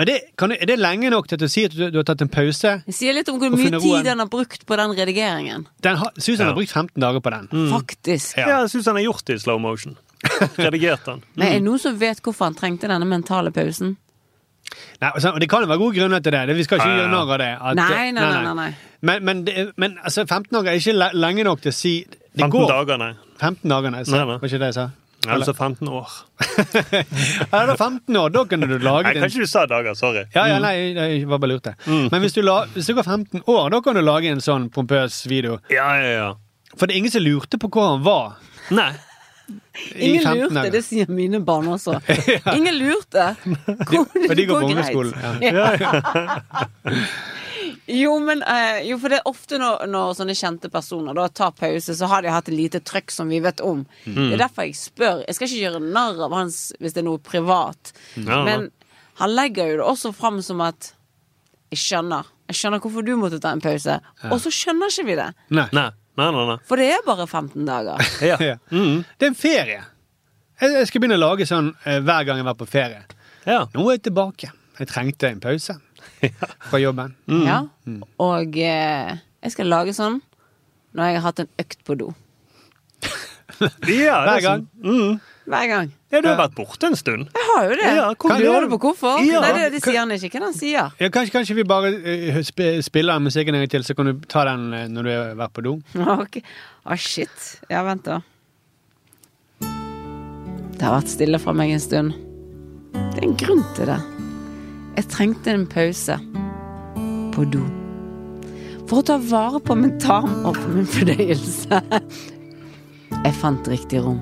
[0.00, 2.04] Er det, kan, du- er det lenge nok til å si at du, du har
[2.08, 2.70] tatt en pause?
[2.86, 5.66] Det sier litt om hvor mye tid han har brukt på den redigeringen.
[5.84, 6.52] Den har, Susan Ja.
[6.52, 7.48] har brukt 15 dager på den.
[7.72, 8.38] Faktisk.
[8.40, 9.98] ja, jeg Susan har gjort det i slow motion.
[10.56, 11.22] Redigert den.
[11.34, 13.96] Men er det noen som vet hvorfor han trengte denne mentale pausen?
[15.00, 16.54] Nei, og det kan jo være gode grunner til det.
[16.56, 17.02] vi skal ikke Ja, ja.
[17.02, 17.50] gjøre narr av det.
[17.60, 18.70] at- Nei, nei, nei, nei, nei.
[19.02, 22.44] Men, men, det, men altså, 15 dager er ikke lenge nok til å si Det
[22.44, 22.68] 15 går.
[22.68, 23.12] dager, nei.
[23.40, 24.02] 15 dager, nei.
[24.04, 24.36] Så, Nei, nei.
[24.38, 24.88] Var ikke det jeg sa?
[25.28, 26.08] Altså 15 år.
[27.52, 29.22] Ja, da 15 år, da kunne du lage Nei, den.
[29.26, 29.92] kanskje du sa dager.
[29.98, 30.22] Sorry.
[30.34, 31.74] Ja, ja, nei, jeg var bare lurte.
[31.86, 34.70] Men hvis du, la, hvis du går 15 år, da kan du lage en sånn
[34.72, 35.58] pompøs video.
[35.68, 36.30] Ja, ja, ja.
[36.76, 38.38] For det er ingen som lurte på hvor han var.
[38.72, 38.92] Nei.
[39.98, 41.96] Ingen lurte, det sier mine barn også.
[42.56, 43.32] Ingen lurte.
[43.90, 45.42] Hvor- Og de går på greit.
[45.42, 45.64] Ja.
[45.74, 46.00] Ja.
[47.90, 51.52] Jo, men uh, jo, for det er ofte når, når sånne kjente personer da tar
[51.58, 53.84] pause, så har de hatt et lite trøkk som vi vet om.
[54.04, 55.22] Det er derfor jeg spør.
[55.26, 57.92] Jeg skal ikke gjøre narr av hans hvis det er noe privat.
[58.16, 58.68] Ja, Men
[59.20, 60.94] han legger jo det også fram som at
[61.70, 62.26] Jeg skjønner.
[62.50, 64.00] Jeg skjønner hvorfor du måtte ta en pause.
[64.26, 65.28] Og så skjønner ikke vi det.
[65.54, 65.68] Nei.
[65.76, 65.84] Nei,
[66.18, 66.46] nei, nei.
[66.48, 66.56] nei.
[66.66, 68.02] For det er bare 15 dager.
[68.30, 68.36] Ja.
[68.42, 68.56] Ja.
[68.70, 69.82] Det er en ferie.
[70.60, 73.04] Jeg jeg skal begynne å lage sånn eh, hver gang jeg var på ferie.
[73.46, 73.62] ja.
[73.72, 74.50] Nå er jeg tilbake.
[74.80, 75.74] Jeg trengte en pause
[76.70, 77.14] fra jobben.
[77.46, 77.62] Ja.
[78.20, 80.20] Og eh, jeg skal lage sånn
[80.96, 82.08] når jeg har hatt en økt på do.
[83.88, 84.64] ja er Hver gang.
[84.82, 85.20] sånn- Mm.
[85.50, 85.88] Hver gang.
[86.12, 87.26] Ja, du har vært borte en stund.
[87.34, 87.86] Jeg har jo det.
[87.96, 89.18] Ja, du Lurer det på hvorfor?
[89.26, 89.40] Ja.
[89.42, 90.30] Nei, det, det sier han ikke.
[90.38, 93.82] Hva han sier Ja, kanskje, kanskje vi bare eh, sp spiller musikken en gang til,
[93.86, 95.74] så kan du ta den eh, når du har vært på do?
[96.20, 96.38] Ok.
[96.86, 97.48] Å, shit.
[97.70, 98.20] Ja, vent, da.
[99.60, 102.14] Det har vært stille fra meg en stund.
[102.94, 103.98] Det er en grunn til det.
[104.96, 106.16] Jeg trengte en pause
[107.34, 107.62] på do.
[108.90, 111.78] For å ta vare på min tarm og på min fordøyelse.
[113.20, 114.18] Jeg fant riktig rom.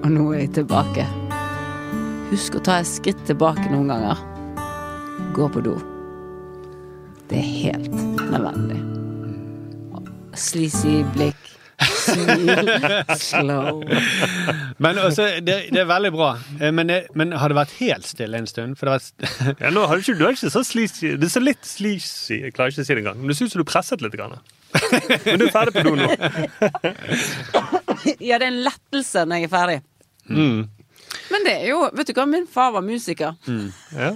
[0.00, 1.04] Og nå er jeg tilbake.
[2.30, 4.24] Husk å ta et skritt tilbake noen ganger.
[5.36, 5.76] Gå på do.
[7.28, 7.92] Det er helt
[8.30, 8.80] nødvendig.
[10.38, 11.49] Sleazy blikk.
[13.30, 13.82] Slow.
[14.80, 16.30] Men også, det, det er veldig bra.
[16.60, 18.76] Eh, Men, det, men har det vært helt stille en stund?
[18.80, 19.02] For det var...
[19.64, 21.14] Ja, nå har du ikke, du er ikke så sleazy.
[21.20, 22.40] Det er så litt sleazy.
[22.46, 23.20] Jeg klarer ikke å si det engang.
[23.20, 24.16] Men det ser ut som du presset litt.
[24.18, 24.36] Grann.
[25.26, 26.10] Men du er ferdig på do nå.
[28.20, 29.78] Ja, det er en lettelse når jeg er ferdig.
[30.30, 30.60] Mm.
[31.32, 33.34] Men det er jo Vet du hva, min far var musiker.
[33.96, 34.12] Ja.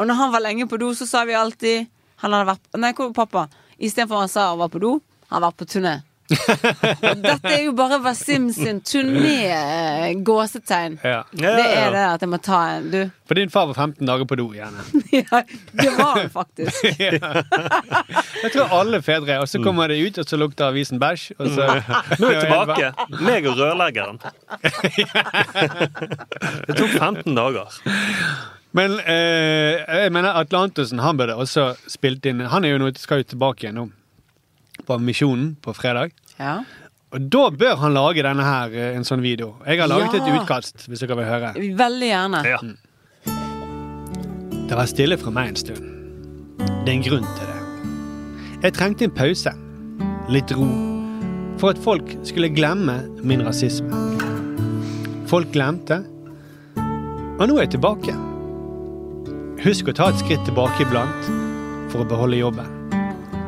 [0.00, 1.84] Og når han var lenge på do, så sa vi alltid
[2.22, 3.42] Han hadde vært Nei, hvor var pappa?
[3.76, 4.92] Istedenfor han sa han var på do,
[5.30, 5.98] han var på turné.
[6.34, 10.98] Dette er jo bare Wasim sin turné-gåsetegn.
[11.02, 11.22] ja.
[11.32, 14.06] Ja, Det er det at jeg må ta en Du, For din far var 15
[14.06, 14.80] dager på do, gjerne.
[15.20, 15.42] ja,
[15.72, 16.84] det var han faktisk.
[18.44, 19.38] Jeg tror alle fedre.
[19.40, 21.30] Og så kommer det ut, og så lukter avisen bæsj.
[21.38, 21.62] Og så
[22.20, 22.86] Nå er jeg tilbake.
[23.24, 24.18] Meg og rørleggeren.
[26.66, 27.66] Det tok 15 dager.
[28.74, 33.18] Men eh, jeg mener Atlantusen han burde også spilt inn Han er jo nå, skal
[33.22, 33.84] jo tilbake igjen nå.
[34.88, 36.10] På Misjonen på fredag.
[36.40, 36.56] Ja.
[37.14, 39.54] Og da bør han lage denne her, eh, en sånn video.
[39.66, 40.24] Jeg har laget Ja.
[40.26, 41.52] et utkast, hvis dere vil høre.
[41.54, 42.44] Veldig gjerne.
[42.44, 42.58] Ja.
[44.68, 45.84] Det var stille fra meg en stund.
[46.84, 48.62] Det er en grunn til det.
[48.64, 49.52] Jeg trengte en pause.
[50.28, 50.66] Litt ro.
[51.58, 53.90] For at folk skulle glemme min rasisme.
[55.26, 56.04] Folk glemte.
[57.38, 58.14] Og nå er jeg tilbake.
[59.64, 61.28] Husk å ta et skritt tilbake iblant
[61.92, 62.66] for å beholde jobben.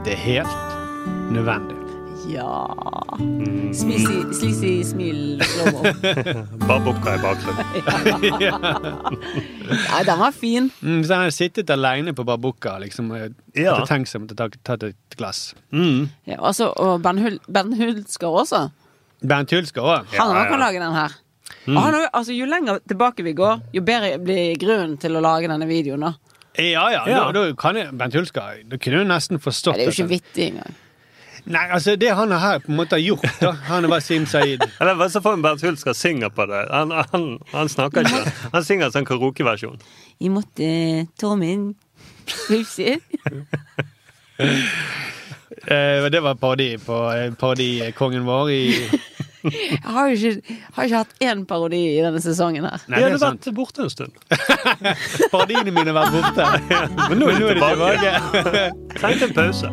[0.05, 1.76] Det er helt nødvendig.
[2.29, 2.67] Ja
[3.77, 5.83] Sleazy, sleazy smil slow-mo.
[6.69, 7.67] Babukka i bakgrunnen.
[9.91, 10.71] Nei, den var fin.
[10.81, 13.75] Mm, så han hadde sittet alene på Barbukka liksom, og Ja.
[13.77, 15.55] hadde tenkt seg om å ta tatt et glass.
[15.73, 16.09] Mm.
[16.29, 18.62] Ja, også, og Ben, Hul ben Hulsker også.
[19.23, 20.07] Bernt Hulsker òg.
[20.15, 21.11] Han Ja, også kan lage den her.
[21.67, 21.77] Mm.
[21.77, 25.67] han, altså, jo lenger tilbake vi går, jo bedre blir grunnen til å lage denne
[25.69, 26.01] videoen.
[26.09, 26.15] Da.
[26.59, 27.05] Ja, ja.
[27.07, 27.21] Ja.
[27.31, 30.12] Da, da kan jeg, Bent Hulsker Da kunne du nesten forstått Det er jo ikke
[30.17, 30.75] vittig engang.
[31.46, 34.24] Nei, altså det han her på en måte har gjort, da Han er bare Sim
[34.26, 34.64] Saeed.
[34.80, 36.64] Eller hva så får vi Bernt Hulsker synger på det.
[36.72, 38.32] Han, han, han snakker ikke.
[38.54, 39.78] Han synger sånn karaokeversjon.
[40.18, 40.70] Jeg måtte
[41.20, 41.68] ta min
[42.48, 42.96] Hupsi.
[45.66, 48.59] Eh, det var parodi på eh, parodikongen vår i
[49.46, 52.82] Jeg har jo ikke, har ikke hatt én parodi i denne sesongen her.
[52.90, 53.46] Nei, det hadde er sant.
[53.46, 54.18] vært borte en stund.
[55.32, 56.44] Parodiene mine har vært borte.
[57.09, 58.66] Men nå er de tilbake.
[58.98, 59.72] Trengte en pause.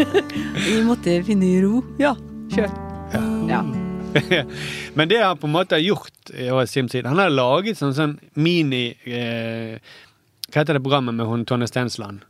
[0.00, 1.80] Jeg måtte finne ro.
[2.00, 2.14] Ja,
[2.54, 2.70] kjør.
[3.50, 3.60] Ja.
[4.98, 7.92] Men det han på en måte har gjort i Wasim Saeed Han har laget sånn,
[7.94, 9.76] sånn mini eh,
[10.50, 12.24] Hva heter det programmet med hun Tonje Stensland?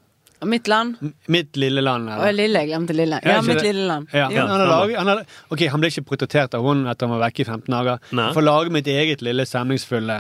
[0.49, 0.97] Mitt land.
[1.05, 3.19] M- Mitt lille land, Og lille, jeg glemte lille.
[3.25, 3.65] Ja, Ja, mitt det?
[3.75, 4.09] lille land.
[4.13, 7.05] Ja, Ja, han, har laget, han, har, ok, han ble ikke portrettert av hun etter
[7.09, 7.99] han var vekke i 15 dager.
[8.09, 10.17] For å får lage mitt eget lille stemningsfulle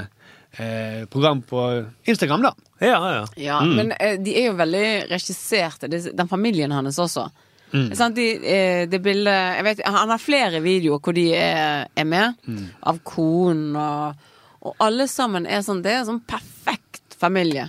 [0.57, 2.55] eh, program på Instagram, da.
[2.81, 3.27] Ja, ja.
[3.37, 7.29] Ja, men eh, de er jo veldig regisserte, den familien hans også.
[7.95, 12.05] Sant, de, eh, det bildet jeg vet, Han har flere videoer hvor de er, er
[12.09, 12.35] med,
[12.83, 14.27] av konen og
[14.67, 17.69] Og alle sammen er sånn Det er sånn perfekt familie.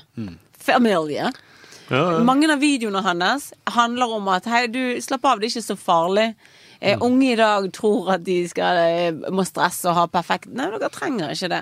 [0.57, 1.29] Familie.
[1.91, 2.17] ja, ja.
[2.25, 5.77] Mange av videoene hans handler om at hei, du, slapp av, det er ikke så
[5.79, 6.27] farlig.
[6.81, 10.65] Eh, unge i dag tror at de skal, eh, må stresse og ha perfekt Nei,
[10.73, 11.61] dere trenger ikke det.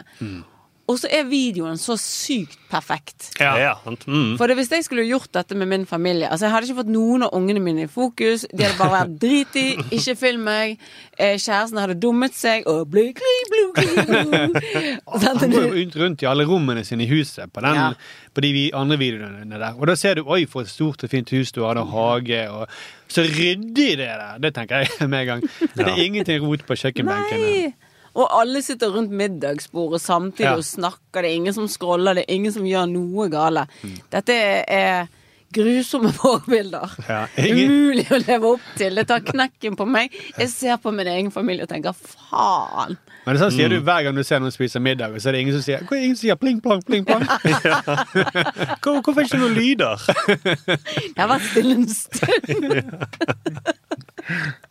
[0.90, 3.32] Og så er videoen så sykt perfekt.
[3.42, 3.74] Ja, ja.
[3.84, 4.06] sant.
[4.10, 4.36] Mm.
[4.40, 6.92] For det, hvis jeg skulle gjort dette med min familie Altså Jeg hadde ikke fått
[6.94, 8.46] noen av ungene mine i fokus.
[8.50, 10.80] De hadde bare vært driti, ikke film meg.
[11.18, 14.62] Eh, kjæresten hadde dummet seg og blu, kli, blu, kli, blu.
[15.26, 17.92] Han går jo rundt, rundt i alle rommene sine i huset på, den, Ja.
[18.34, 19.78] på de andre videoene der.
[19.78, 22.42] Og da ser du oi, for et stort og fint hus du har, og hage.
[22.50, 22.66] Og,
[23.10, 24.38] så ryddig det der!
[24.42, 25.46] Det tenker jeg med en gang.
[25.76, 27.46] Det er ingenting rot på kjøkkenbenken.
[27.46, 27.89] Nei!
[28.20, 30.56] Og alle sitter rundt middagsbordet samtidig Ja.
[30.60, 31.22] og snakker.
[31.24, 33.64] Det er ingen som scroller, det er ingen som gjør noe gale.
[33.84, 33.96] Mm.
[34.12, 34.36] Dette
[34.68, 35.08] er
[35.56, 36.92] grusomme forbilder.
[37.08, 38.96] Ja, ingen- Umulig å leve opp til.
[39.00, 40.12] Det tar knekken på meg.
[40.38, 42.98] Jeg ser på min egen familie og tenker faen.
[43.26, 43.74] Men det sånn sier Mm.
[43.76, 45.96] du hver gang du ser noen spise middag, så er det ingen som sier, er
[46.04, 47.26] ingen som sier pling plong, pling plong.
[48.82, 49.98] Hvor, hvorfor ikke noen lyder?
[50.28, 52.84] Jeg har vært stille en stund.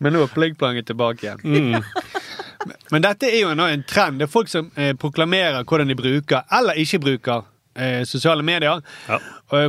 [0.01, 1.41] Men nå er pling plongen tilbake igjen.
[1.43, 1.83] Mm.
[2.91, 4.19] Men dette er jo nå en trend.
[4.19, 7.45] Det er folk som eh, proklamerer hvordan de bruker, eller ikke bruker,
[7.79, 8.83] eh, sosiale medier.
[9.09, 9.19] Ja.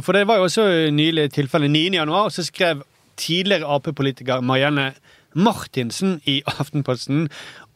[0.01, 1.85] For det var jo også nylig tilfelle 9.
[1.99, 2.81] januar, så skrev
[3.19, 4.93] tidligere Ap-politiker Marianne
[5.33, 7.27] Martinsen i Aftenposten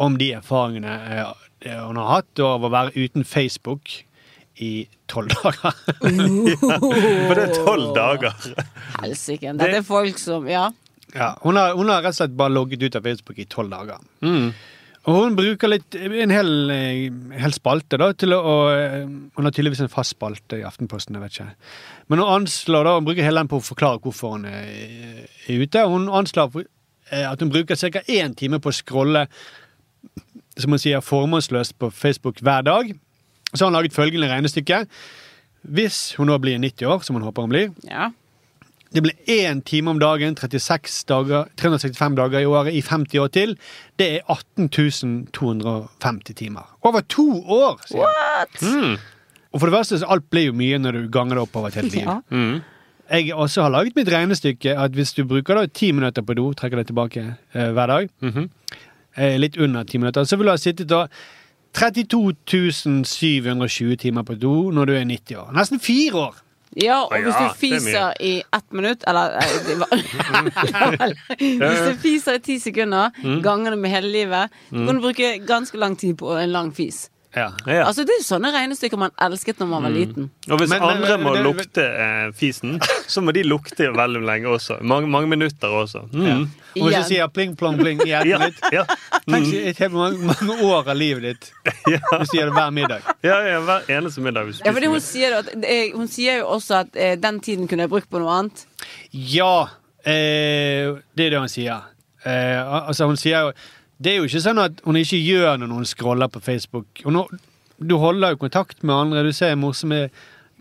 [0.01, 3.91] om de erfaringene eh, hun har hatt av å være uten Facebook
[4.59, 5.77] i tolv dager.
[7.27, 8.35] For det er tolv dager.
[9.01, 9.53] Helsike.
[9.59, 10.69] Dette er folk som Ja.
[11.13, 13.69] Ja, hun, har, hun har rett og slett bare logget ut av Facebook i tolv
[13.69, 13.99] dager.
[15.03, 19.51] Og hun bruker litt, en hel, eh, hel spalte da, til å eh, Hun har
[19.51, 21.17] tydeligvis en fast spalte i Aftenposten.
[21.17, 21.55] jeg vet ikke.
[22.07, 25.59] Men hun anslår da, hun bruker hele den på å forklare hvorfor hun er, er
[25.59, 25.83] ute.
[25.91, 26.63] Hun anslår
[27.11, 28.05] eh, at hun bruker ca.
[28.07, 29.27] én time på å scrolle
[30.55, 32.95] som hun sier, formålsløst på Facebook hver dag.
[33.53, 34.85] Så har hun laget følgende regnestykke.
[35.63, 38.11] Hvis hun nå blir 90 år, som hun håper hun blir, ja.
[38.93, 43.31] Det blir én time om dagen, 36 dager, 365 dager i året i 50 år
[43.33, 43.55] til.
[43.97, 44.69] Det er 18
[45.33, 46.67] 250 timer.
[46.85, 47.81] Over to år!
[47.89, 48.05] sier
[48.61, 48.97] han.
[49.53, 51.69] Og for det verste, så alt blir jo mye når du ganger det opp over
[51.73, 52.05] et helt liv.
[52.05, 52.21] Ja.
[53.13, 56.47] Jeg også har laget mitt regnestykke at hvis du bruker da ti minutter på do,
[56.57, 58.09] trekker det tilbake eh, hver dag,
[59.17, 61.03] eh, litt under ti minutter, så vil du ha sittet da
[61.73, 62.33] 32
[63.05, 65.53] 720 timer på do når du er 90 år.
[65.57, 66.42] Nesten fire år!
[66.81, 69.91] Ja, og hvis du er fiser i ett minutt Eller eh, var,
[71.37, 73.13] Hvis du fiser i ti sekunder,
[73.45, 76.71] ganger det med hele livet, så kan du bruke ganske lang tid på en lang
[76.73, 77.09] fis.
[77.35, 77.47] Ja.
[77.65, 77.85] Ja.
[77.87, 80.27] Altså Det er sånne regnestykker man elsket når man var liten.
[80.51, 82.79] Og hvis Men- men- andre må det- lukte eh, fisen,
[83.13, 84.77] så må de lukte veldig lenge også.
[84.83, 86.03] Mange, mange minutter også.
[86.13, 86.43] Mm.
[86.77, 88.83] Og hvis du sier pling plong pling i ett Ja, minutt ja.
[89.29, 91.51] Tenk så et helt mange, mange år av livet ditt
[91.93, 91.99] Ja.
[92.19, 93.01] hvis du gjør det hver middag.
[93.23, 94.53] ja, ja, hver eneste middag.
[94.65, 97.87] Ja, fordi hun sier, at, eh, hun sier jo også at eh, den tiden kunne
[97.87, 98.65] jeg brukt på noe annet.
[99.11, 99.67] Ja,
[100.05, 101.81] eh, det er det hun sier.
[102.25, 103.53] Eh, altså hun sier jo
[104.03, 107.03] Det er jo ikke sånn at hun ikke gjør når hun scroller på Facebook.
[107.07, 107.21] Hun,
[107.79, 110.07] du holder jo kontakt med andre, du ser morsomme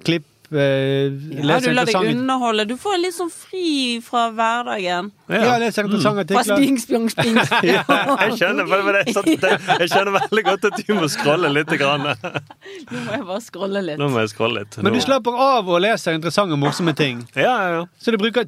[0.07, 0.29] klipp.
[0.53, 2.67] Eh, Ja, du lar deg underholde.
[2.69, 5.09] Du får litt sånn fri fra hverdagen.
[5.33, 6.59] Ja, leser interessante Fra artikler.
[6.61, 7.39] sping, spjong, sping.
[7.71, 11.73] Ja, jeg skjønner, det det jeg, skjønner veldig godt at du må scrolle litt.
[11.81, 12.05] Grann.
[12.05, 13.99] Nå må jeg bare scrolle litt.
[14.03, 14.77] Nå må jeg scrolle litt.
[14.85, 17.25] Men du slapper av og leser interessante og morsomme ting.
[17.33, 17.87] Ja, ja, ja.
[17.97, 18.45] Så du bruker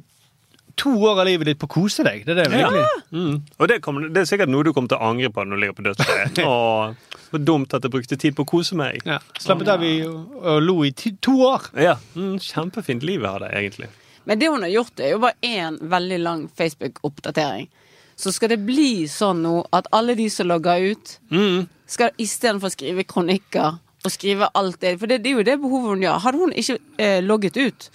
[0.75, 2.23] to år av livet ditt på å kose deg.
[2.27, 2.85] Det er det virkelig.
[3.15, 3.35] Mm.
[3.59, 5.61] Og det, kom, det er sikkert noe du kommer til å angre på når du
[5.63, 6.41] ligger på dødsleiet.
[6.45, 8.99] Å, så dumt at jeg brukte tid på å kose meg.
[9.07, 11.69] Ja, slappet av i, og, og lo i ti, to år.
[11.79, 13.89] Ja, mm, Kjempefint liv jeg hadde, egentlig.
[14.25, 17.67] Men det hun har gjort, er jo bare én veldig lang Facebook-oppdatering.
[18.15, 21.65] så skal det bli sånn nå at alle de som logger ut, Mm.
[21.85, 25.93] skal istedenfor skrive kronikker og skrive alt det For det, det er jo det behovet
[25.95, 26.19] hun gjør.
[26.23, 27.87] Hadde hun ikke eh, logget ut,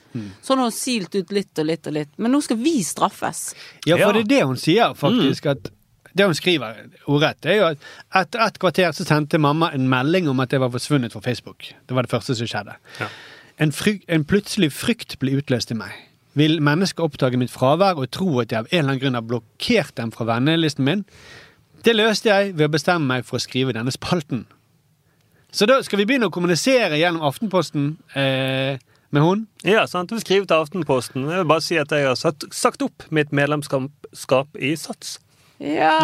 [0.42, 2.10] så hadde hun silt ut litt og litt og litt.
[2.18, 3.54] Men nå skal vi straffes.
[3.86, 4.12] Ja, for Ja.
[4.18, 5.46] det er det hun sier, faktisk.
[5.54, 5.70] At
[6.16, 7.88] det hun skriver ordrett, det er jo at
[8.24, 11.68] etter et kvarter så sendte mamma en melding om at jeg var forsvunnet fra Facebook.
[11.86, 12.74] Det var det første som skjedde.
[12.98, 13.06] Ja.
[13.62, 15.92] En, fryk, en plutselig frykt ble utløst i meg.
[16.38, 19.22] Vil mennesker oppdage mitt fravær og tro at jeg av en eller annen grunn har
[19.26, 21.04] blokkert dem fra vennelisten min?
[21.86, 24.44] Det løste jeg ved å bestemme meg for å skrive denne spalten.
[25.52, 28.78] Så da skal vi begynne å kommunisere gjennom Aftenposten eh,
[29.10, 29.46] med hun.
[29.66, 30.12] Ja, sant.
[30.14, 31.26] Vi skriver til Aftenposten.
[31.26, 35.18] Jeg vil bare si at jeg har satt, sagt opp mitt medlemskap i Sats.
[35.60, 35.98] Ja.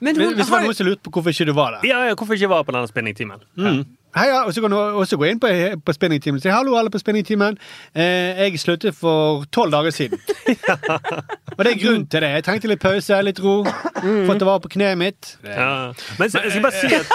[0.00, 1.88] Men Hvis hun hvis det var noen som lurte på hvorfor ikke du var der.
[1.88, 3.42] Ja, ja, hvorfor ikke jeg var på denne spinningtimen?
[3.58, 3.82] Mm.
[4.16, 5.50] Hei, ja, og så kan du også gå inn på,
[5.84, 7.58] på Spinningtimen og si hallo, alle på Spinningtimen.
[7.92, 10.18] Eh, jeg sluttet for tolv dager siden.
[11.58, 12.28] og det er grunn til det.
[12.36, 13.54] Jeg trengte litt pause, litt ro.
[13.66, 15.32] Fått det var på kneet mitt.
[15.42, 15.90] Ja.
[16.20, 17.08] Men jeg skal bare si at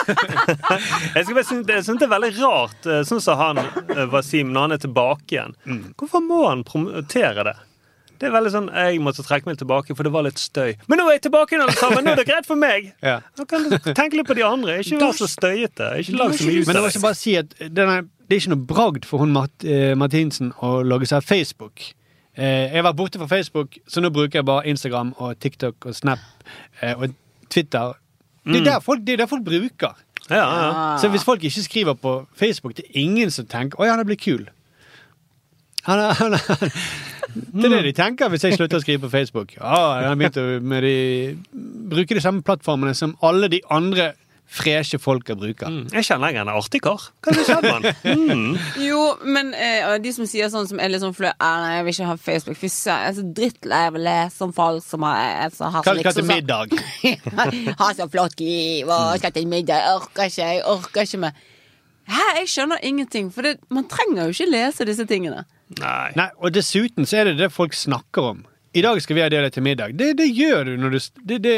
[1.15, 4.03] Jeg skal bare synes, jeg synes det er veldig rart, eh, sånn som han eh,
[4.11, 5.55] Wasim, når han er tilbake igjen.
[5.95, 7.55] Hvorfor må han promotere det?
[8.19, 10.75] Det er veldig sånn Jeg måtte trekke meg tilbake, for det var litt støy.
[10.91, 12.03] Men nå er jeg tilbake igjen, alle sammen!
[12.03, 12.91] Nå er det greit for meg!
[13.03, 13.17] Ja.
[13.39, 14.77] Nå kan du tenke litt på de andre.
[14.83, 15.89] Ikke vær så støyete.
[16.03, 18.43] Ikke lag så mye ut Men jeg av vil bare si at denne, det er
[18.43, 21.93] ikke noe bragd for hun Mart, eh, Martinsen å logge seg av Facebook.
[22.37, 25.85] Eh, jeg har vært borte fra Facebook, så nå bruker jeg bare Instagram og TikTok
[25.85, 26.23] og Snap
[26.81, 27.13] eh, og
[27.49, 27.93] Twitter.
[28.43, 29.93] Det er, der folk, det er der folk bruker.
[30.29, 30.97] Ja, ja.
[30.97, 34.03] Så hvis folk ikke skriver på Facebook, det er ingen som tenker 'Oi, han er
[34.03, 34.47] blitt kul'.
[35.83, 36.39] Han er, han er,
[37.35, 39.55] det er det de tenker hvis jeg slutter å skrive på Facebook.
[39.57, 40.93] Ja, jeg har begynt å med de,
[41.91, 44.13] bruke de samme plattformene som alle de andre
[44.53, 45.69] freshe folka bruker.
[45.69, 45.87] Mm.
[45.95, 47.07] Jeg kjenner jeg er en artig kar.
[47.23, 47.87] Hva er det skjedd med han?
[48.33, 48.57] Mm.
[48.83, 51.93] Jo, men eh, de som sier sånn som er litt sånn flø Nei, jeg vil
[51.95, 52.59] ikke ha Facebook.
[52.59, 55.81] Fy søren, jeg er så drittlei av å lese om folk som har, så har
[55.81, 56.75] så Kall det liksom til middag.
[57.81, 59.81] Har så flott liv og skal til middag.
[59.81, 61.43] Jeg orker ikke, jeg orker ikke mer.
[62.13, 65.45] Hæ, jeg skjønner ingenting, for det, man trenger jo ikke lese disse tingene.
[65.79, 66.09] Nei.
[66.19, 68.43] Nei, og dessuten så er det det folk snakker om.
[68.73, 69.93] I dag skal vi ha det til middag.
[69.97, 71.57] Det, det gjør du når du det, det,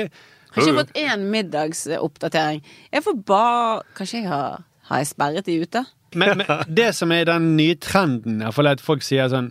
[0.55, 2.61] Har ikke fått én middagsoppdatering.
[2.93, 5.85] Jeg får bare Kanskje jeg har Har jeg sperret de ute?
[6.15, 9.49] men, men det som er den nye trenden, er for at folk sier sånn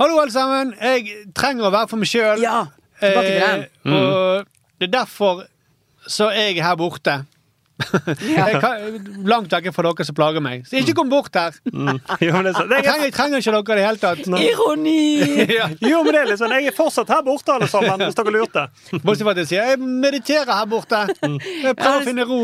[0.00, 0.72] Hallo, alle sammen.
[0.80, 2.40] Jeg trenger å være for meg sjøl.
[2.42, 2.64] Ja,
[2.98, 3.64] tilbake til den.
[3.84, 4.46] Eh, og
[4.80, 5.42] det er derfor
[6.10, 7.18] så er jeg her borte.
[7.82, 10.64] Jeg kan, langt vekk fra dere som plager meg.
[10.68, 11.54] Så ikke kom bort her!
[11.72, 11.98] Mm.
[12.24, 13.86] Jo, men det er så, det Jeg er, trenger, jeg trenger ikke dere i det
[13.86, 14.26] hele tatt.
[14.46, 14.98] Ironi!
[15.58, 15.66] Ja.
[15.84, 18.34] jo, men det er litt sånn, jeg er fortsatt her borte, alle sammen, hvis dere
[18.34, 18.64] lurte.
[19.02, 21.02] Bortsett fra at jeg sier jeg mediterer her borte.
[21.22, 22.40] Jeg prøver å finne ro.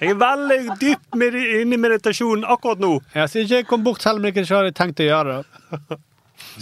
[0.00, 2.94] Jeg er veldig dypt med, inne i meditasjonen akkurat nå.
[3.16, 6.00] Ja, så ikke kom bort selv om jeg ikke hadde tenkt å gjøre det.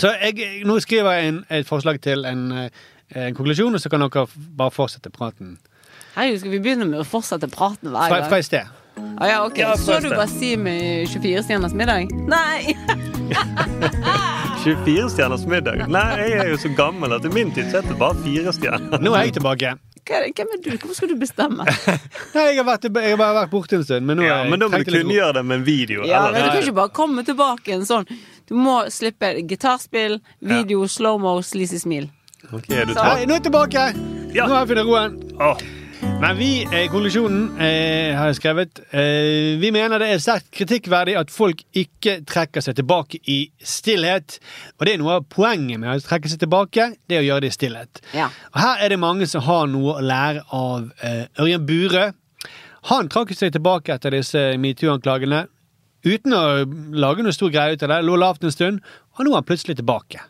[0.01, 2.85] Så jeg, nå skriver jeg en, et forslag til en, eh,
[3.27, 4.27] en konklusjon, og så kan dere
[4.59, 5.57] bare fortsette praten
[6.15, 8.29] Herregud, skal vi begynne med å fortsette praten hver gang?
[8.31, 8.77] fra i sted.
[9.21, 9.59] Ah, ja, ok.
[9.63, 12.11] Ja, Så du bare Basim i 24-stjerners middag?
[12.29, 12.75] Nei!
[14.65, 15.87] 24-stjerners middag.
[15.89, 18.53] Nei, jeg er jo så gammel at i min tid så het det bare fire
[18.57, 19.01] stjerner.
[19.01, 19.77] Nå er jeg tilbake.
[20.11, 20.71] Hvem er du?
[20.75, 21.65] Hvorfor skal du bestemme?
[22.35, 24.59] Nei, jeg har, vært, jeg har bare vært borte en stund, men nå Ja, men
[24.59, 26.03] da må du kunne gjøre kunngjøre det med en video.
[26.09, 26.35] Ja, eller?
[26.35, 28.09] men Du kan ikke bare komme tilbake en sånn.
[28.51, 32.09] Du må slippe gitarspill, video, slow-mo, sleazy smil.
[32.51, 33.91] Okay, er du Nei, nå er jeg tilbake!
[34.35, 34.49] Ja.
[34.49, 35.15] Nå har jeg funnet roen.
[35.39, 35.63] Åh,
[36.01, 41.33] Men vi, eh, konklusjonen eh, har skrevet eh, Vi mener det er sterkt kritikkverdig at
[41.33, 44.39] folk ikke trekker seg tilbake i stillhet.
[44.79, 47.45] Og det er noe av poenget med å trekke seg tilbake, det er å gjøre
[47.45, 48.03] det i stillhet.
[48.17, 48.31] Ja.
[48.53, 52.11] Og her er det mange som har noe å lære av eh, Ørjan Bure.
[52.89, 55.47] Han trakk seg tilbake etter disse metoo-anklagene
[56.07, 56.45] uten å
[56.97, 58.03] lage noe stor greie ut av det.
[58.09, 58.85] Lå lavt en stund,
[59.17, 60.23] og nå er han plutselig tilbake.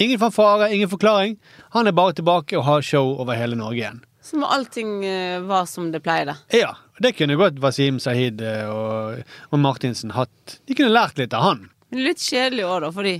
[0.00, 1.36] Ingen fanfare, ingen forklaring.
[1.74, 4.04] Han er bare tilbake og har show over hele Norge igjen.
[4.28, 6.36] Som allting eh, var som det pleide.
[6.52, 10.58] Ja, det kunne godt Wasim Sahid eh, og, og Martinsen hatt.
[10.68, 11.62] De kunne lært litt av han.
[11.88, 13.14] Men litt kjedelig òg, da, fordi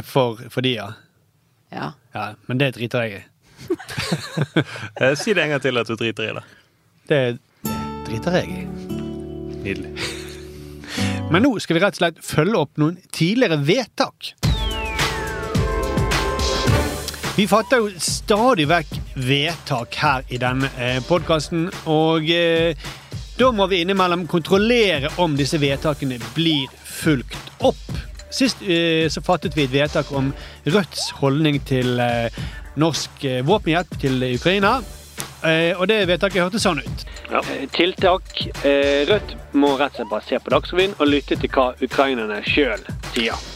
[0.00, 0.86] For, for de, ja.
[1.68, 1.90] Ja.
[2.16, 2.24] ja.
[2.48, 3.20] Men det driter jeg i.
[5.02, 6.46] eh, si det en gang til at du driter i det.
[7.12, 7.20] Det
[8.08, 8.64] driter jeg i.
[9.66, 9.92] Nydelig.
[11.28, 14.32] Men nå skal vi rett og slett følge opp noen tidligere vedtak.
[17.36, 22.78] Vi fatter jo stadig vekk vedtak her i denne eh, podkasten, og eh,
[23.38, 27.84] da må vi innimellom kontrollere om disse vedtakene blir fulgt opp.
[28.32, 30.32] Sist eh, så fattet vi et vedtak om
[30.64, 32.42] Rødts holdning til eh,
[32.80, 34.78] norsk eh, våpenhjelp til Ukraina.
[35.42, 37.06] Eh, og det vedtaket hørtes sånn ut.
[37.32, 37.42] Ja.
[37.74, 38.30] Tiltak.
[38.64, 42.40] Eh, Rødt må rett og slett bare se på Dagsrevyen og lytte til hva ukrainerne
[42.46, 43.51] sjøl sier.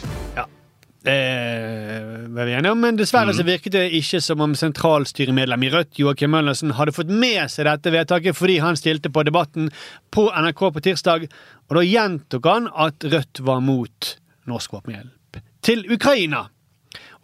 [1.07, 3.37] Det var vi enige om, men dessverre Mm.
[3.37, 7.65] så virket det ikke som om sentralstyremedlem i Rødt, Joakim Møllersen, hadde fått med seg
[7.65, 9.71] dette vedtaket fordi han stilte på Debatten
[10.11, 11.29] på NRK på tirsdag,
[11.69, 14.17] og da gjentok han at Rødt var mot
[14.51, 16.49] norsk våpenhjelp til Ukraina.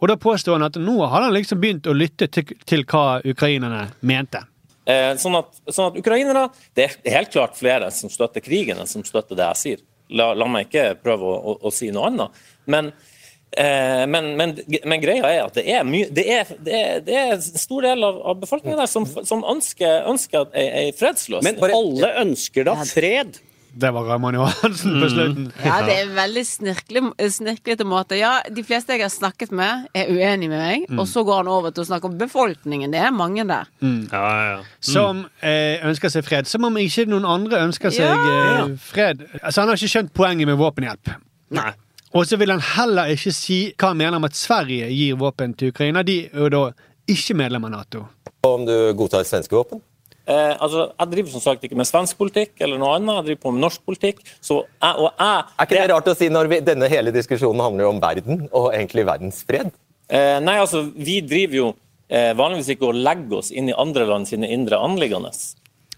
[0.00, 3.20] Og da påstår han at nå har han liksom begynt å lytte til, til hva
[3.24, 4.42] ukrainerne mente.
[4.84, 8.88] Eh, sånn, at, sånn at ukrainere Det er helt klart flere som støtter krigen, enn
[8.90, 9.84] som støtter det jeg sier.
[10.12, 12.42] La, la meg ikke prøve å, å, å si noe annet.
[12.68, 13.10] Men, eh,
[13.56, 17.32] men, men, men greia er at det er, my, det er, det er, det er
[17.36, 21.58] en stor del av, av befolkningen der som, som ønsker, ønsker ei, fredsløsning.
[21.60, 23.38] Men alle ønsker da fred.
[23.74, 25.46] Det var Raymond Johansen på slutten.
[25.64, 28.14] Ja, det er en veldig snirkle- snirklete måte.
[28.14, 31.00] Ja, de fleste jeg har snakket med, er uenig med meg, Mm.
[31.02, 32.92] og så går han over til å snakke om befolkningen.
[32.94, 33.66] Det er mange der.
[33.82, 34.04] Mm.
[34.12, 34.60] Ja, ja, ja.
[34.78, 36.46] Som eh, ønsker seg fred.
[36.46, 38.62] Som om ikke noen andre ønsker seg Ja.
[38.68, 39.26] eh, fred.
[39.42, 41.10] Altså, han har ikke skjønt poenget med våpenhjelp.
[41.58, 41.72] Nei.
[42.14, 45.54] Og så vil han heller ikke si hva han mener om at Sverige gir våpen
[45.58, 46.04] til Ukraina.
[46.06, 46.62] De er jo da
[47.10, 48.04] ikke medlem av Nato.
[48.46, 49.80] Om du godtar svenske våpen?
[50.24, 53.40] Eh, altså, jeg driver som sagt ikke med svensk politikk eller noe annet, jeg driver
[53.42, 54.22] på med norsk politikk.
[54.38, 57.64] Så jeg, og jeg, Er ikke det rart å si når vi, denne hele diskusjonen
[57.64, 59.74] handler om verden, og egentlig verdensfred?
[60.08, 61.66] Eh, nei, altså, vi driver jo
[62.08, 65.34] eh, vanligvis ikke og legger oss inn i andre land sine indre anliggende.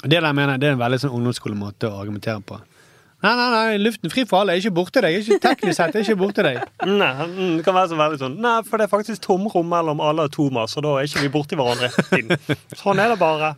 [0.00, 2.58] Det der mener jeg det er en veldig sånn ungdomsskolemåte å argumentere på.
[3.24, 4.54] Nei, nei, nei, luften fri for alle.
[4.54, 5.16] Er ikke borte deg.
[5.22, 6.58] Ikke teknisk sett er ikke borte deg.
[6.84, 10.02] Nei, mm, det kan være så veldig sånn Nei, for det er faktisk tomrom mellom
[10.04, 11.88] alle atomer, så da er ikke vi borti hverandre.
[12.82, 13.54] Sånn er det bare.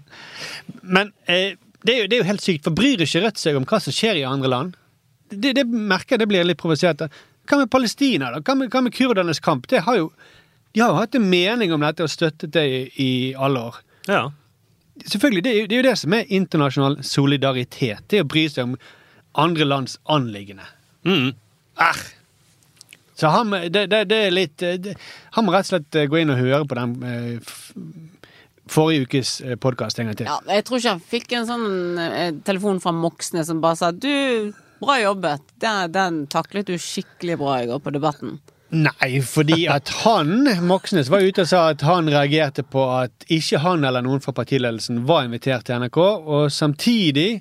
[0.87, 3.59] Men eh, det, er jo, det er jo helt sykt, for bryr ikke Rødt seg
[3.59, 4.79] om hva som skjer i andre land?
[5.29, 7.09] Det, det merker jeg det blir litt provosert.
[7.49, 8.43] Hva med Palestina, da?
[8.45, 9.67] Hva med, hva med kurdernes kamp?
[9.69, 10.13] Det har jo,
[10.73, 13.83] de har jo hatt en mening om dette og støttet det i, i alle år.
[14.07, 14.29] Ja.
[15.05, 18.07] Selvfølgelig, det er, jo, det er jo det som er internasjonal solidaritet.
[18.07, 18.79] Det er å bry seg om
[19.39, 20.67] andre lands anliggende.
[21.07, 21.33] Mm.
[21.75, 22.03] Ah.
[23.19, 24.93] Så han, det, det, det er litt eh, det,
[25.35, 27.73] Han må rett og slett eh, gå inn og høre på den eh, f,
[28.71, 29.33] forrige ukes
[29.63, 30.29] podkast en gang til.
[30.29, 31.69] Ja, jeg tror ikke han fikk en sånn
[32.03, 35.51] eh, telefon fra Moxnes som bare sa Du, bra jobbet.
[35.63, 38.39] Den, den taklet du skikkelig bra i går på Debatten.
[38.69, 43.63] Nei, fordi at han, Moxnes, var ute og sa at han reagerte på at ikke
[43.65, 47.41] han eller noen fra partiledelsen var invitert til NRK, og samtidig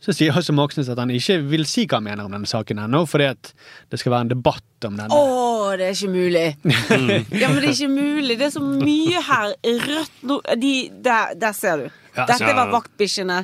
[0.00, 2.80] så sier også Moxnes at han ikke vil si hva han mener om denne saken
[2.80, 3.52] ennå, fordi at
[3.92, 5.12] det skal være en debatt om denne.
[5.12, 6.46] Å, det er ikke mulig!
[7.40, 8.38] Ja, men det er ikke mulig.
[8.40, 9.52] Det er så mye her.
[9.84, 10.74] Rødt nå de,
[11.04, 12.00] der, der ser du.
[12.20, 13.40] Ja, Dette var vaktbikkjene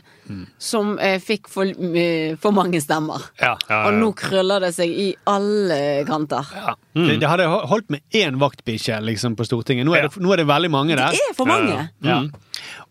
[0.60, 3.24] som eh, fikk for, uh, for mange stemmer.
[3.40, 3.54] Ja.
[3.68, 3.98] Ja, Og ja.
[4.00, 6.48] nå krøller det seg i alle kanter.
[6.56, 6.76] Ja.
[6.96, 9.86] Det, det hadde holdt med én vaktbikkje liksom, på Stortinget.
[9.88, 11.14] Nå er, det, nå er det veldig mange der.
[11.14, 11.88] Det er for mange!
[12.04, 12.22] Ja.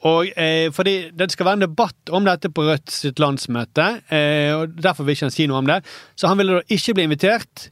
[0.06, 4.52] Og eh, fordi Det skal være en debatt om dette på Rødt sitt landsmøte, eh,
[4.56, 5.82] og derfor vil ikke han si noe om det.
[6.20, 7.70] Så han ville da ikke bli invitert.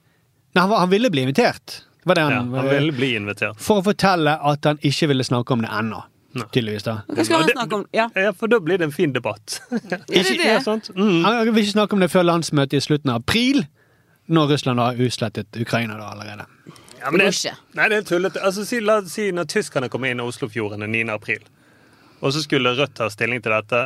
[0.53, 1.83] Nei, han, han ville bli invitert.
[2.03, 2.25] Det ja.
[2.27, 3.59] han, ville bli invitert.
[3.63, 6.01] For å fortelle at han ikke ville snakke om det ennå.
[6.33, 6.95] Tydeligvis, da.
[7.07, 7.85] Hva skal han snakke om?
[7.93, 9.59] Ja, Ja, for da blir det en fin debatt.
[9.71, 10.47] er det det?
[10.47, 10.89] Ja, sant?
[10.95, 11.23] Mm.
[11.25, 13.65] Han vil ikke snakke om det før landsmøtet i slutten av april,
[14.27, 16.45] når Russland har utslettet Ukraina da allerede.
[17.03, 17.55] Ja, men Det det, ikke.
[17.75, 18.41] nei, det er tullete.
[18.41, 21.03] Altså, si, la oss si når tyskerne kom inn i Oslofjorden den 9.
[21.13, 21.43] april,
[22.21, 23.83] og så skulle Rødt ta stilling til dette.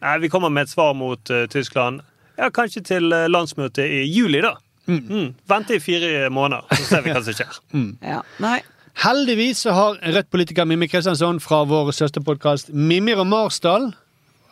[0.00, 2.00] Nei, vi kommer med et svar mot uh, Tyskland.
[2.38, 4.54] Ja, kanskje til uh, landsmøtet i juli, da.
[4.88, 5.34] Mm.
[5.48, 7.60] Vente i fire måneder, så ser vi hva som skjer.
[8.14, 8.22] Ja.
[8.42, 8.58] Nei.
[9.02, 13.90] Heldigvis så har Rødt-politiker Mimmi Kristiansson fra vår søsterpodkast Mimmi og Marsdal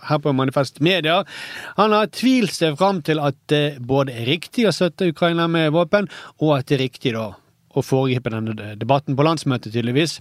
[0.09, 1.21] her på Manifest Media.
[1.79, 5.71] Han har tvilt seg fram til at det både er riktig å støtte Ukraina med
[5.77, 6.11] våpen,
[6.43, 7.29] og at det er riktig da
[7.73, 10.19] å foregripe denne debatten på landsmøtet, tydeligvis.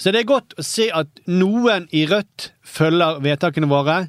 [0.00, 4.02] Så det er godt å se at noen i Rødt følger vedtakene våre.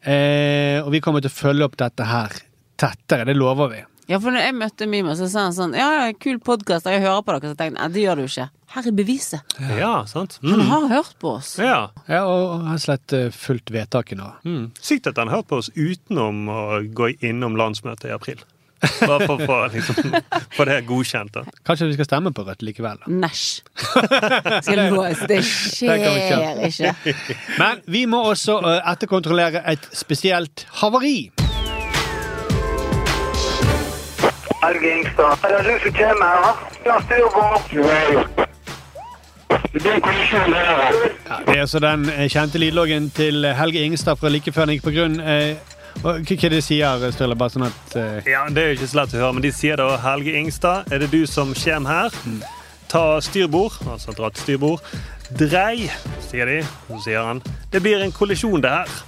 [0.00, 2.36] Eh, og vi kommer til å følge opp dette her
[2.80, 3.82] tettere, det lover vi.
[4.10, 7.02] Ja, for når jeg møtte Mima, så sa han sånn Ja, ja, kul podkast, jeg
[7.04, 7.52] hører på dere.
[7.52, 8.46] Så tenkte jeg nei, det gjør du ikke.
[8.74, 9.54] Her er beviset.
[9.78, 10.38] Ja, sant?
[10.42, 10.66] Han Mm.
[10.70, 11.56] har hørt på oss.
[11.58, 11.90] Ja.
[12.08, 14.32] Ja, og har slett eh, fulgt vedtaket nå.
[14.44, 14.70] Mm.
[14.82, 16.60] Sykt at han har hørt på oss utenom å
[16.94, 18.42] gå innom landsmøtet i april.
[18.80, 20.14] Bare for å få liksom,
[20.70, 21.32] det godkjent.
[21.34, 21.42] da.
[21.68, 23.10] Kanskje vi skal stemme på Rødt likevel, da.
[23.12, 23.62] Næsj.
[25.28, 27.36] Det skjer ikke.
[27.58, 31.30] Men vi må også eh, etterkontrollere et spesielt havari.
[34.62, 35.36] Helge Ingstad.
[35.42, 36.54] Det du som kommer her?
[36.84, 37.00] Ja.
[37.08, 37.16] Det.
[41.28, 44.84] Ja, er altså den eh, kjente lydloggen til Helge Ingstad fra like før han gikk
[44.84, 45.20] på grunn.
[45.20, 45.56] Eh,
[46.02, 47.36] hva er det de sier, Sturle?
[47.38, 49.52] Bare sånn at eh, Ja, Det er jo ikke så lett å høre, men de
[49.54, 52.20] sier da Helge Ingstad, er det du som kommer her?
[52.90, 54.94] Ta styrbord, altså dra til styrbord.
[55.30, 55.90] Drei,
[56.26, 56.60] sier de.
[56.88, 58.98] Så sier han det blir en kollisjon, det her.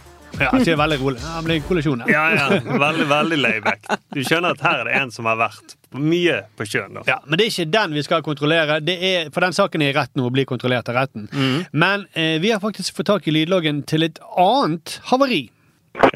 [0.40, 1.20] Ja, ikke veldig rolig.
[1.22, 2.02] Ja, men det er kollisjon.
[2.10, 2.46] Ja, ja.
[2.64, 3.86] Veldig, veldig layback.
[4.14, 6.94] Du skjønner at her er det en som har vært mye på sjøen.
[6.96, 7.02] da.
[7.06, 8.78] Ja, Men det er ikke den vi skal kontrollere.
[8.80, 11.28] Det er, for den saken er i retten og blir kontrollert av retten.
[11.72, 15.44] Men eh, vi har faktisk fått tak i lydloggen til et annet havari.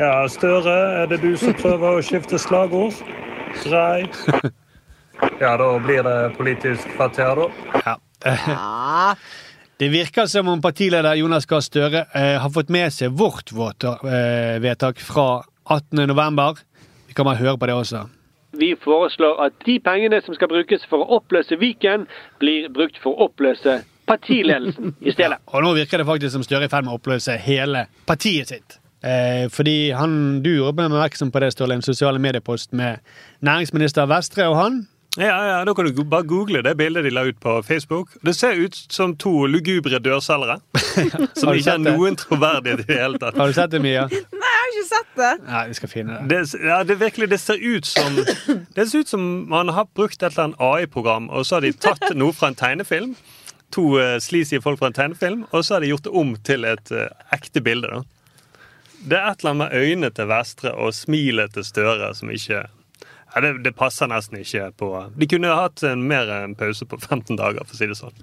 [0.00, 2.96] Ja, Støre, er det du som prøver å skifte slagord?
[3.64, 4.06] Grei.
[5.40, 7.94] Ja, da blir det politisk kvarter, da.
[8.26, 9.14] Ja.
[9.78, 13.52] Det virker som om partileder Jonas Gahr Støre eh, har fått med seg vårt
[13.84, 16.00] eh, vedtak fra 18.
[16.08, 16.56] november.
[17.06, 18.06] Vi kan bare høre på det også.
[18.56, 22.06] Vi foreslår at de pengene som skal brukes for å oppløse Viken,
[22.40, 25.42] blir brukt for å oppløse partiledelsen i stedet.
[25.52, 28.54] Og nå virker det faktisk som Støre er i ferd med å oppløse hele partiet
[28.54, 28.80] sitt.
[29.04, 33.04] Eh, fordi han, Du gjorde meg oppmerksom på det, Ståle, en sosiale mediepost med
[33.44, 34.86] næringsminister Vestre og han.
[35.16, 38.10] Ja, ja, Da kan du bare google det bildet de la ut på Facebook.
[38.22, 40.58] Det ser ut som to lugubre dørselgere.
[41.36, 43.36] Som Har ikke har noen troverdighet i det hele tatt.
[43.36, 44.06] Har du sett det, Mia?
[44.42, 45.32] Nei, jeg har ikke sett det.
[45.46, 46.28] Nei, vi skal finne det.
[46.32, 48.20] Det, ja, det, virkelig, det ser ut som
[48.74, 51.72] Det ser ut som man har brukt et eller annet AI-program, og så har de
[51.72, 53.16] tatt noe fra en tegnefilm.
[53.74, 56.68] To uh, sleazy folk fra en tegnefilm, og så har de gjort det om til
[56.68, 57.88] et uh, ekte bilde.
[57.92, 58.02] da.
[59.06, 62.64] Det er et eller annet med øynene til Vestre og smilet til Støre som ikke
[63.36, 66.96] ja, det, det passer nesten ikke på De kunne hatt en, mer en pause på
[67.04, 68.16] 15 dager, for å si det sånn.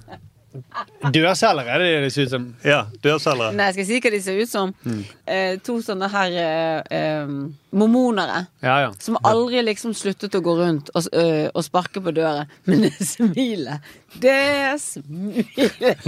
[1.14, 2.44] Dørselgere er det det ser ut som.
[2.66, 3.56] Ja, dørselgere.
[3.58, 4.74] Nei, skal jeg si hva de ser ut som?
[4.86, 5.00] Mm.
[5.36, 7.34] Eh, to sånne her eh, eh,
[7.74, 8.44] mormonere.
[8.62, 8.92] Ja, ja.
[9.02, 12.52] Som aldri liksom sluttet å gå rundt og, øh, og sparke på døren.
[12.70, 16.04] Men det smilet Det smilet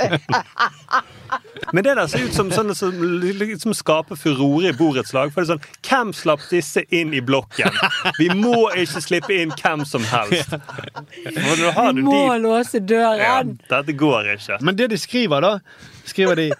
[1.72, 5.32] Men det der ser ut som sånne som liksom skaper furore i borettslag.
[5.34, 7.74] For det er sånn Hvem slapp disse inn i blokken?
[8.18, 10.56] Vi må ikke slippe inn hvem som helst.
[11.26, 13.56] Vi må de låse ja, døren!
[13.70, 14.60] Dette går ikke.
[14.66, 15.58] Men det de skriver, da
[16.10, 16.50] Skriver de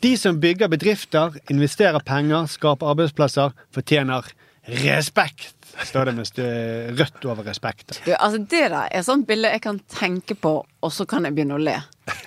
[0.00, 4.30] De som bygger bedrifter, investerer penger, skaper arbeidsplasser, fortjener
[4.80, 5.59] respekt.
[5.84, 6.40] Står det med
[6.98, 8.00] rødt over respekt.
[8.04, 11.36] Du, altså Det der er sånt bilde jeg kan tenke på, og så kan jeg
[11.36, 11.78] begynne å le.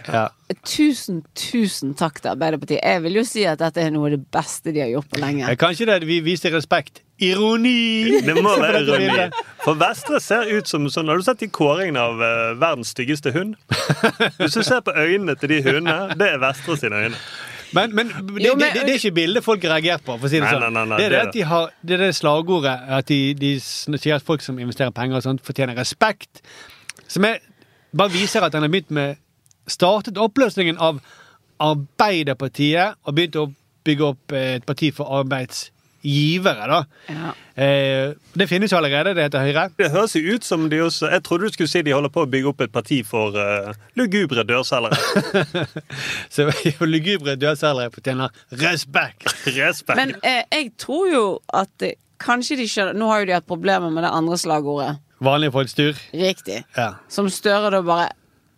[0.07, 0.27] Ja.
[0.65, 2.81] Tusen, tusen takk til Arbeiderpartiet.
[2.83, 5.21] Jeg vil jo si at dette er noe av det beste de har gjort på
[5.21, 5.47] lenge.
[5.49, 7.03] Eh, Kanskje det vi viser respekt.
[7.23, 8.19] Ironi!
[8.25, 9.29] Det må være ironi.
[9.63, 13.31] For Vestre ser ut som sånn Har du sett de kåringene av uh, verdens styggeste
[13.35, 13.55] hund?
[14.39, 17.19] Hvis du ser på øynene til de hundene, det er Vestre sine øyne.
[17.73, 20.17] Men, men, det, Jo, men- det, det er ikke bildet folk har reagert på.
[20.19, 20.61] For å si det, sånn.
[20.61, 23.07] nei, nei, nei, det er det det at de har Det er det slagordet at
[23.09, 26.43] de, de sier at folk som investerer penger og sånt, fortjener respekt.
[27.07, 27.41] Som er,
[27.95, 29.19] bare viser at han har begynt med
[29.67, 30.97] Startet oppløsningen av
[31.63, 33.45] Arbeiderpartiet og begynt å
[33.87, 35.07] bygge opp eh, et parti for
[36.03, 36.85] arbeidsgivere, da.
[37.07, 37.33] Ja.
[37.63, 39.13] Eh, det finnes jo allerede.
[39.15, 39.69] Det heter Høyre.
[39.77, 42.23] Det høres jo ut som de også Jeg trodde du skulle si de holder på
[42.23, 44.97] å bygge opp et parti for uh, lugubre dørselgere.
[46.33, 46.49] Så
[46.81, 49.27] lugubre dørselgere fortjener respekt.
[49.57, 49.97] Respekt.
[49.97, 53.47] Men eh, jeg tror jo at det, kanskje de skjønner Nå har jo de hatt
[53.47, 54.97] problemer med det andre slagordet.
[55.23, 55.99] Vanlige folks tur.
[56.13, 56.63] Riktig.
[56.75, 56.95] Ja.
[57.09, 58.09] Som Støre da bare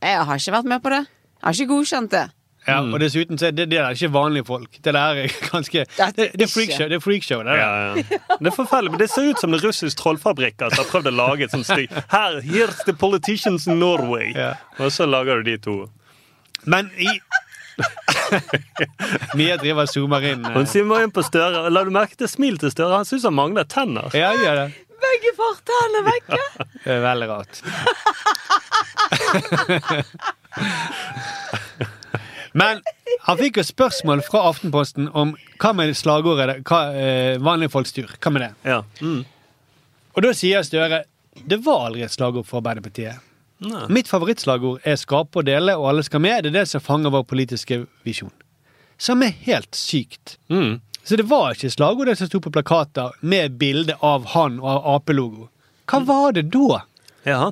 [0.01, 1.03] Jeg har ikke vært med på det.
[1.05, 2.25] Jeg har ikke godkjent det.
[2.67, 2.93] Ja, Mm.
[2.93, 4.69] og dessuten så er det, det er ikke vanlige folk.
[4.83, 6.87] Det der er ganske Det, det er freakshow.
[6.89, 7.57] Det er freakshow det.
[7.59, 7.93] Ja, ja.
[8.39, 11.13] Det er forferdelig, men det ser ut som en russisk trollfabrikk som har prøvd å
[11.15, 14.31] lage et sånt stygg Her, Here's the politicians in Norway.
[14.35, 14.53] Ja.
[14.79, 15.77] Og så lager du de to.
[16.65, 17.19] Men i
[19.37, 20.45] Mia driver og zoomer inn.
[20.47, 20.53] eh.
[20.55, 21.67] Hun zoomer inn på Støre.
[21.69, 22.95] La du merke til smilet til Støre?
[23.01, 24.09] Han syns han mangler tenner.
[24.15, 24.67] Ja, gjør det.
[25.05, 26.39] Begge fortennene er vekke!
[26.85, 27.53] Det er veldig rart.
[32.55, 32.79] Men
[33.27, 38.15] han fikk jo spørsmål fra Aftenposten om hva med slagordet hva, eh, 'vanlige folks tur'.
[38.15, 38.51] Hva med det?
[38.63, 38.83] Ja.
[39.01, 39.25] Mm.
[40.15, 41.03] Og da sier Støre
[41.35, 43.19] det var aldri et slagord for Arbeiderpartiet.
[43.59, 43.87] Nei.
[43.89, 46.43] Mitt favorittslagord er 'skape og dele, og alle skal med'.
[46.43, 48.31] Det er det som fanger vår politiske visjon.
[48.97, 50.37] Som er helt sykt.
[50.49, 50.79] Mm.
[51.03, 55.49] Så det var ikke slagordet som sto på plakater med bilde av han og Ap-logo.
[55.87, 56.85] Hva var det da?
[57.25, 57.51] Ja.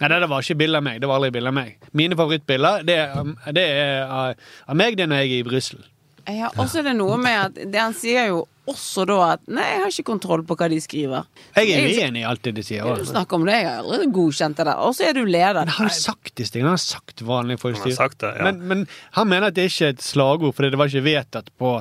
[0.00, 1.00] Nei, det var ikke bilde av meg.
[1.00, 1.76] Det var aldri bilde av meg.
[1.92, 5.42] Mine favorittbilder det er, um, det er av, av meg det er når jeg er
[5.42, 5.82] i Brussel.
[6.30, 9.48] Ja, og så er det noe med at det Han sier jo også da at
[9.50, 11.26] Nei, jeg har ikke kontroll på hva de skriver.
[11.56, 12.86] Jeg er uenig i alt det de sier.
[12.94, 14.84] Du snakker om det, jeg har aldri godkjent det der.
[14.86, 15.64] Og så er du leder.
[15.64, 16.70] Men har du sagt det, tingene.
[16.70, 18.46] Han har sagt vanlige folk Han det, ja.
[18.46, 18.86] men, men
[19.18, 21.74] han mener at det ikke er et slagord fordi det var ikke vedtatt på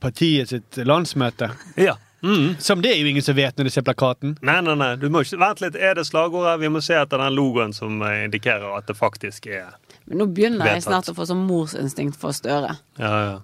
[0.00, 1.50] partiet sitt landsmøte.
[1.88, 1.96] ja.
[2.22, 2.56] Mm.
[2.60, 4.34] Som det er jo ingen som vet når de ser plakaten.
[4.44, 4.90] Nei, nei, nei.
[5.00, 5.76] Du må ikke, vent litt.
[5.76, 6.58] Er det slagordet?
[6.60, 9.76] Vi må se etter den logoen som eh, indikerer at det faktisk er
[10.10, 12.76] Men nå begynner jeg snart å få sånn morsinstinkt for Støre.
[13.00, 13.40] Ja,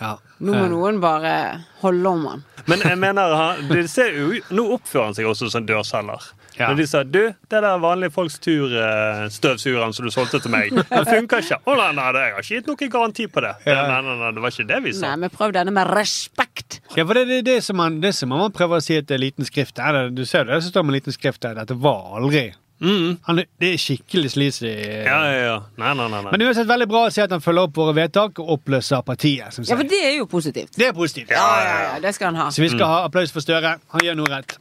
[0.00, 0.16] ja.
[0.44, 1.32] Nå må noen bare
[1.80, 2.42] holde om han.
[2.68, 6.26] Men jeg mener, han, det ser jo, nå oppfører han seg også som dørselger.
[6.56, 6.70] Ja.
[6.70, 7.20] Når de sa du,
[7.52, 11.58] det der vanlige folks tur-støvsugeren som du solgte til meg, den funker ikke.
[11.68, 13.52] Å nei, nei, jeg har ikke gitt noen garanti på det.
[13.66, 15.10] Nei, nei, nei, det var ikke det vi sa.
[15.10, 16.80] Nei, men prøv denne med respekt.
[16.96, 19.08] Ja, for det er det, det, som man, det som man prøver å si at
[19.10, 19.80] det er liten skrift.
[19.82, 21.54] Er det, du ser det, det står står med liten skrift der.
[21.60, 22.46] Dette var aldri.
[22.84, 24.68] Han, er- det er skikkelig sleazy.
[24.68, 25.54] Ja, ja, ja.
[25.80, 26.20] Nei, nei, nei.
[26.26, 26.32] nei.
[26.34, 29.48] Men uansett veldig bra å se at han følger opp våre vedtak og oppløser partiet.
[29.56, 30.74] Som Ja, for det er jo positivt.
[30.76, 31.32] Det er positivt.
[31.32, 32.50] Ja, ja, ja, det skal han ha.
[32.52, 33.78] Så vi skal ha applaus for Støre.
[33.96, 34.58] Han gjør noe rett.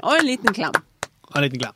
[0.00, 0.72] Og en liten klem.
[1.34, 1.74] En liten klem.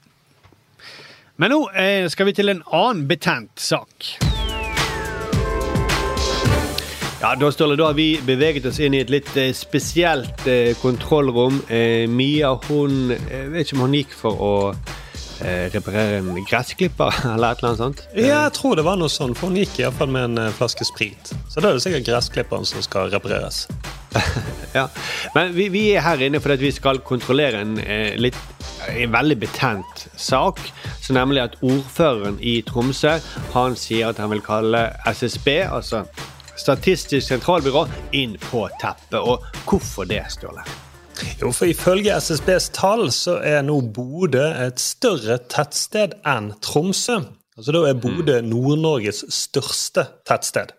[1.37, 4.15] Men nå eh, skal vi til en annen betent sak.
[7.25, 10.75] Ja, da, Ståle, da har vi beveget oss inn i et litt eh, spesielt eh,
[10.77, 11.63] kontrollrom.
[11.73, 14.53] Eh, Mia hun Jeg vet ikke om hun gikk for å
[15.41, 18.03] eh, reparere en gressklipper eller et eller annet sånt.
[18.15, 20.87] Ja, jeg tror det var noe sånn, for hun gikk iallfall med en eh, flaske
[20.89, 21.33] sprit.
[21.51, 23.67] Så da er det sikkert gressklipperen som skal repareres.
[24.75, 24.89] Ja.
[25.37, 28.39] Men vi, vi er her inne fordi vi skal kontrollere en, eh, litt,
[28.91, 30.59] en veldig betent sak.
[30.99, 33.13] Så nemlig at ordføreren i Tromsø
[33.55, 36.03] han sier at han vil kalle SSB, altså
[36.59, 39.19] Statistisk sentralbyrå, inn på teppet.
[39.19, 40.63] Og hvorfor det, Ståle?
[41.41, 47.21] Jo, for ifølge SSBs tall så er nå Bodø et større tettsted enn Tromsø.
[47.55, 50.75] Altså Da er Bodø Nord-Norges største tettsted.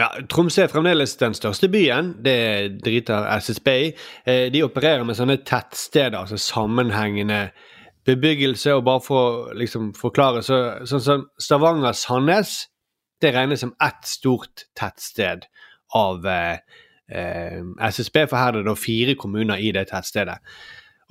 [0.00, 2.14] Ja, Tromsø er fremdeles den største byen.
[2.24, 3.92] Det driter SSB i.
[4.26, 7.50] Eh, De opererer med sånne tettsteder, altså sammenhengende
[8.08, 8.74] bebyggelse.
[8.74, 12.56] Og bare for å liksom, forklare, så, sånn som Stavanger-Sandnes,
[13.22, 15.46] det regnes som ett stort tettsted
[15.94, 16.58] av eh,
[17.12, 20.38] SSB, for her er det da fire kommuner i det tettstedet.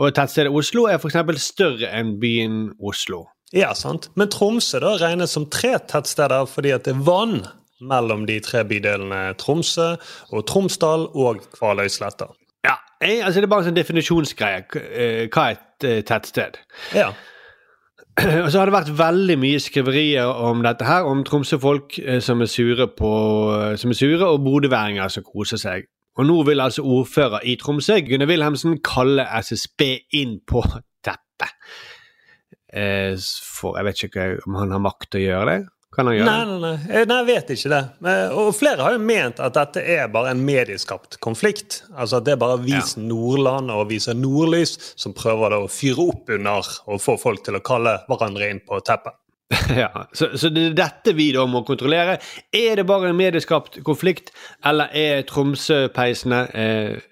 [0.02, 1.18] Og tettstedet Oslo er f.eks.
[1.44, 3.26] større enn byen Oslo.
[3.54, 4.08] Ja, sant.
[4.16, 7.42] Men Tromsø da regnes som tre tettsteder fordi at det er vann
[7.82, 9.96] mellom de tre bydelene Tromsø
[10.32, 12.30] og Tromsdal og Kvaløysletta.
[12.66, 14.64] Ja, altså Det er bare en sånn definisjonsgreie.
[14.78, 16.60] Eh, Hva er et eh, tettsted?
[16.96, 17.10] Ja.
[18.44, 22.42] Og så har det vært veldig mye skriverier om dette her, om Tromsø-folk eh, som
[22.44, 23.12] på
[23.80, 25.88] som er sure, og bodøværinger som koser seg.
[26.20, 29.86] Og nå vil altså ordfører i Tromsø, Gunnar Wilhelmsen, kalle SSB
[30.20, 30.64] inn på
[31.04, 31.54] teppet.
[32.74, 33.16] Eh,
[33.48, 35.62] For jeg vet ikke om han har makt til å gjøre det.
[35.92, 36.76] Kan han gjøre Nei, nei, nei.
[36.88, 37.82] Eh, nei, jeg vet ikke det.
[38.40, 41.82] Og flere har jo ment at dette er bare en medieskapt konflikt.
[41.92, 46.32] Altså at det er bare avisen Nordland og avisen Nordlys som prøver å fyre opp
[46.32, 49.18] under og få folk til å kalle hverandre inn på teppet.
[49.76, 52.18] Ja, så, så det er dette vi da må kontrollere.
[52.56, 54.32] Er det bare en medieskapt konflikt,
[54.64, 57.04] eller er Tromsø-peisene eh,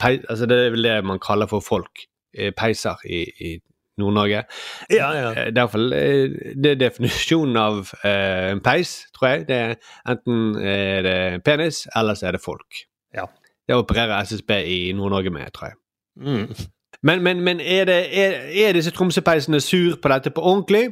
[0.00, 2.04] pei, altså Det er vel det man kaller for folk.
[2.36, 3.54] Eh, peiser i, i
[4.00, 4.44] Nord-Norge.
[4.92, 5.32] Ja, ja.
[5.32, 9.48] Eh, Derfor, eh, det er definisjonen av eh, en peis, tror jeg.
[9.48, 9.76] Det er
[10.08, 12.84] Enten er det penis, eller så er det folk.
[13.14, 13.26] Ja.
[13.68, 15.78] Det opererer SSB i Nord-Norge med, tror jeg.
[16.18, 16.68] Mm.
[17.02, 20.88] Men, men, men er, det, er, er disse Tromsø-peisene sur på dette på ordentlig?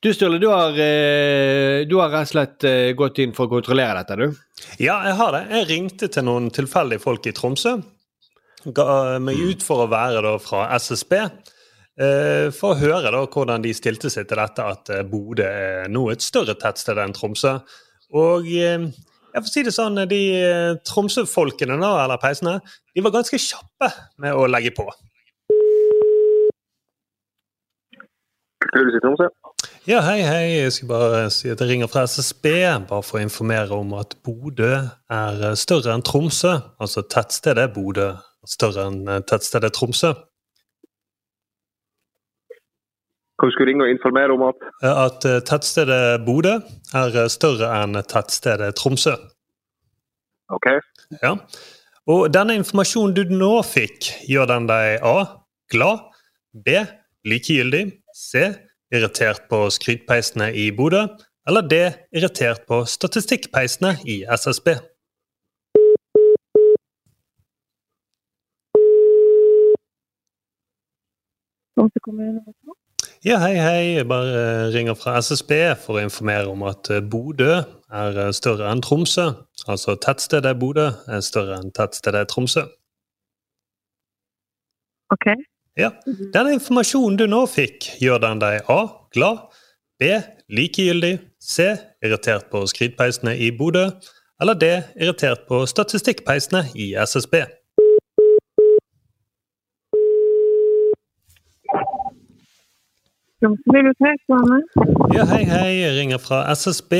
[0.00, 3.52] Du Sturle, du har, eh, du har rett og slett eh, gått inn for å
[3.52, 4.38] kontrollere dette, du?
[4.80, 5.42] Ja, jeg har det.
[5.52, 7.74] Jeg ringte til noen tilfeldige folk i Tromsø.
[8.76, 11.18] Ga meg ut for å være da fra SSB.
[11.98, 15.90] Eh, For å høre da hvordan de stilte seg til dette at eh, Bodø er
[15.92, 17.56] nå et større tettsted enn Tromsø.
[18.14, 18.86] Og eh,
[19.30, 20.22] jeg får si det sånn, de
[20.86, 22.58] Tromsø-folkene, da, eller peisene,
[22.94, 24.88] de var ganske kjappe med å legge på.
[29.88, 30.42] Ja, hei, hei.
[30.60, 32.46] Jeg skal bare si at jeg ringer fra SSB,
[32.90, 34.74] bare for å informere om at Bodø
[35.10, 36.52] er større enn Tromsø.
[36.82, 40.12] Altså tettstedet Bodø er større enn tettstedet Tromsø.
[43.40, 46.58] Hva du skulle ringe og informere om at Eh, At eh, tettstedet Bodø
[47.00, 49.14] er eh, større enn tettstedet Tromsø.
[50.52, 50.66] Ok.
[51.22, 51.32] Ja.
[52.10, 55.16] Og denne informasjonen du nå fikk, gjør den deg A.
[55.72, 56.04] Glad.
[56.52, 56.84] B.
[57.24, 57.84] Likegyldig.
[58.12, 58.50] C.
[58.92, 61.06] Irritert på skrytpeisene i Bodø.
[61.48, 61.80] Eller D.
[62.12, 64.74] Irritert på statistikkpeisene i SSB.
[73.20, 73.96] Ja, hei, hei.
[73.98, 75.52] Jeg bare eh, ringer fra SSB
[75.82, 77.50] for å informere om at eh, Bodø
[77.92, 79.26] er eh, større enn Tromsø.
[79.68, 82.64] Altså tettstedet Bodø er større enn tettstedet Tromsø.
[85.12, 85.28] Ok.
[85.76, 85.90] Ja.
[86.32, 88.80] Den informasjonen du nå fikk, gjør den deg A.
[89.12, 89.50] Glad.
[90.00, 90.14] B.
[90.48, 91.18] Likegyldig.
[91.44, 91.74] C.
[92.00, 93.90] Irritert på skrytpeisene i Bodø.
[94.40, 94.72] Eller D.
[94.96, 97.42] Irritert på statistikkpeisene i SSB.
[103.40, 104.58] Tromsø bibliotek, Johanne.
[105.16, 105.70] Ja, hei, hei.
[105.80, 106.92] Jeg ringer fra SSB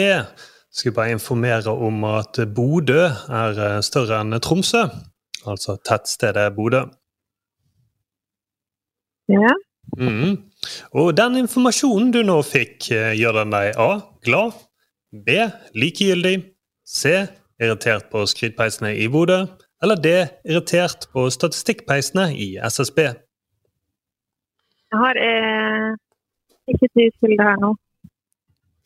[0.72, 3.02] Skulle bare informere om at Bodø
[3.42, 4.86] er eh, større enn Tromsø.
[5.50, 6.86] Altså tettstedet Bodø.
[9.28, 9.52] Ja.
[9.98, 10.38] Mm.
[10.94, 13.90] Og den informasjonen du nå fikk, eh, gjør den deg A.
[14.24, 14.56] Glad.
[15.12, 15.44] B.
[15.74, 16.36] Likegyldig.
[16.86, 17.26] C.
[17.60, 19.42] Irritert på skrytpeisene i Bodø.
[19.82, 20.14] Eller D.
[20.48, 23.10] Irritert på statistikkpeisene i SSB.
[24.90, 25.98] Jeg har eh,
[26.74, 27.74] ikke tid til det her nå.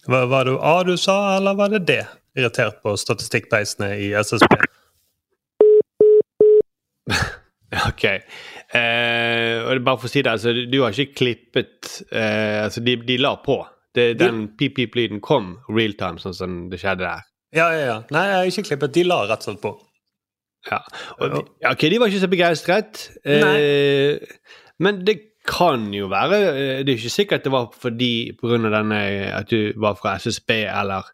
[0.06, 2.00] Var, var det A du sa, eller var det D?
[2.36, 4.58] Irritert på statistikkpeisene i SSB.
[7.74, 8.04] Ok.
[8.06, 12.82] Eh, og det bare for å si det, altså, du har ikke klippet eh, altså,
[12.86, 13.56] de, de la på.
[13.94, 17.26] Det, den pip-pip-lyden kom real time, sånn som det skjedde der.
[17.54, 17.98] Ja, ja, ja.
[18.14, 18.94] Nei, jeg har ikke klippet.
[18.94, 19.74] De la rett og slett på.
[20.70, 20.80] Ja.
[21.18, 23.04] Og ok, de var ikke så begeistret.
[23.26, 24.22] Eh,
[24.82, 29.00] men det kan jo være eh, Det er ikke sikkert det var fordi av denne
[29.36, 31.04] at du var fra SSB eller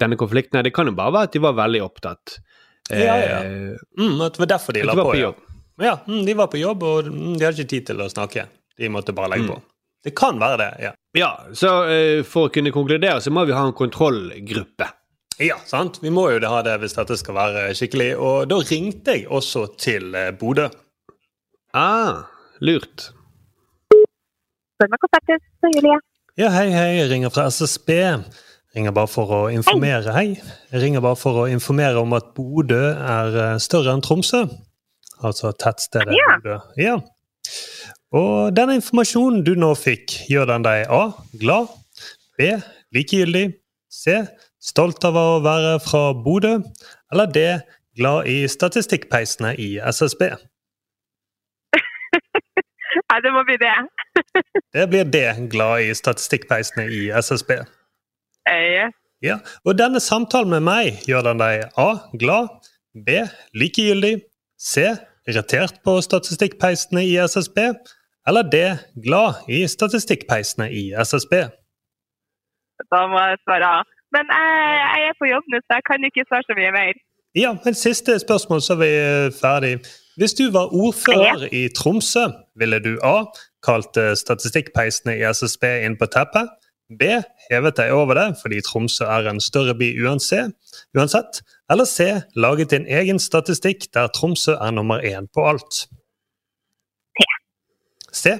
[0.00, 0.56] denne konflikten.
[0.58, 2.38] Nei, det kan jo bare være at de var veldig opptatt.
[2.90, 3.40] Ja, ja.
[3.44, 5.10] Eh, Mm, at det var derfor de la de på.
[5.12, 5.32] på ja.
[5.80, 8.46] Ja, mm, de var på jobb, og de hadde ikke tid til å snakke.
[8.80, 9.52] De måtte bare legge Mm.
[9.54, 9.62] på.
[10.04, 10.92] Det kan være det, ja.
[11.14, 14.88] Ja, så uh, for å kunne konkludere så må vi ha en kontrollgruppe.
[15.40, 15.98] Ja, sant?
[16.02, 18.16] Vi må jo det ha det hvis dette skal være skikkelig.
[18.16, 20.68] Og da ringte jeg også til Bodø.
[21.74, 22.24] Ah,
[22.60, 23.10] lurt.
[24.80, 25.98] Spørsmålskontaktet, så Julie.
[26.40, 26.88] Ja, hei, hei.
[26.96, 27.90] Jeg ringer fra SSB.
[28.76, 30.14] Ringer bare for å informere.
[30.14, 30.38] Hei.
[30.72, 34.46] Jeg ringer bare for å informere om at Bodø er eh, større enn Tromsø.
[35.20, 36.38] Altså tettstedet Ja.
[36.38, 36.56] Bodø.
[36.80, 36.94] Ja.
[38.16, 41.02] Og denne informasjonen du nå fikk, gjør den deg A.
[41.42, 41.68] Glad.
[42.40, 42.54] B.
[42.96, 43.50] Likegyldig.
[43.92, 44.16] C.
[44.62, 46.56] Stolt av å være fra Bodø.
[47.12, 47.44] Eller D.
[48.00, 50.30] Glad i statistikkpeisene i SSB.
[53.10, 53.74] Nei, det må bli det.
[54.74, 55.20] Det blir D.
[55.50, 57.50] Glad i statistikkpeisene i SSB.
[58.48, 58.90] Eh,
[59.22, 59.36] Ja,
[59.66, 61.88] og denne samtalen med meg gjør den deg A.
[62.16, 62.48] Glad.
[62.94, 63.18] B.
[63.52, 64.22] Likegyldig.
[64.58, 64.86] C.
[65.28, 67.58] Irritert på statistikkpeisene i SSB.
[68.28, 68.62] Eller D.
[69.04, 71.34] Glad i statistikkpeisene i SSB.
[72.94, 73.82] Da må jeg svare A.
[74.14, 76.94] Men jeg, jeg er på jobb nå, så jeg kan ikke svare så mye mer.
[77.38, 78.92] Ja, men siste spørsmål, så er vi
[79.42, 79.74] ferdig.
[80.16, 82.26] Hvis du var ordfører i Tromsø,
[82.58, 83.24] ville du A.
[83.62, 86.48] Kalt eh, statistikkpeisene i SSB inn på teppet?
[86.90, 87.20] B.
[87.50, 91.42] Hevet deg over det fordi Tromsø er en større by uansett?
[91.70, 92.08] Eller C.
[92.34, 95.84] Laget din egen statistikk der Tromsø er nummer én på alt?
[98.12, 98.34] C.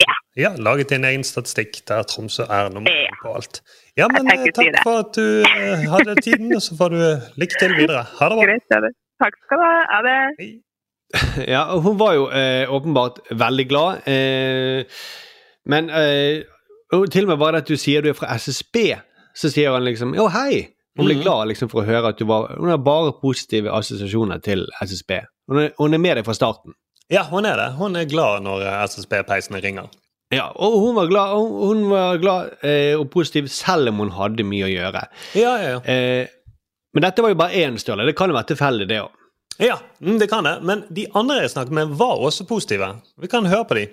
[0.00, 0.14] Ja.
[0.36, 3.62] Ja, laget din egen statistikk der Tromsø er nummer én på alt.
[3.96, 7.00] Ja, men eh, takk for at du eh, hadde tiden, og så får du
[7.40, 8.04] lykke til videre.
[8.18, 8.92] Ha det bra.
[9.22, 9.72] Takk skal du ha.
[9.94, 10.50] Ha det.
[11.54, 14.06] Ja, hun var jo eh, åpenbart veldig glad.
[14.08, 14.84] Eh,
[15.68, 16.42] men eh,
[17.12, 18.78] til og med bare det at du sier du er fra SSB,
[19.36, 20.62] så sier han liksom Å, hei!
[20.96, 21.22] Hun blir Mhm.
[21.24, 25.20] glad liksom for å høre at du var Hun har bare positive assosiasjoner til SSB.
[25.48, 26.74] Hun er, hun er med deg fra starten.
[27.12, 27.70] Ja, hun er det.
[27.78, 29.88] Hun er glad når eh, SSB-peisene ringer.
[30.32, 34.12] Ja, og hun var glad, hun, hun var glad eh, og positiv selv om hun
[34.16, 35.02] hadde mye å gjøre.
[35.36, 36.26] Ja, ja, ja.
[36.92, 38.10] Men dette var jo bare én størrelse.
[38.10, 39.18] Det kan jo være tilfeldig, det òg.
[39.60, 40.58] Ja, mm, det kan det.
[40.62, 42.88] Men de andre jeg snakket med, var også positive.
[43.20, 43.86] Vi kan høre på de.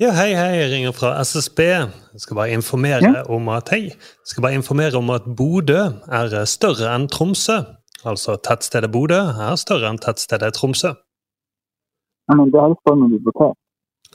[0.00, 1.60] Ja, hei, hei, jeg ringer fra SSB.
[1.62, 6.34] Jeg skal bare informere om at hei, jeg skal bare informere om at Bodø er
[6.34, 7.60] eh, større enn Tromsø.
[8.04, 10.94] Altså tettstedet Bodø er større enn tettstedet Tromsø.
[12.28, 13.54] Ja, men det er jo bibliotek.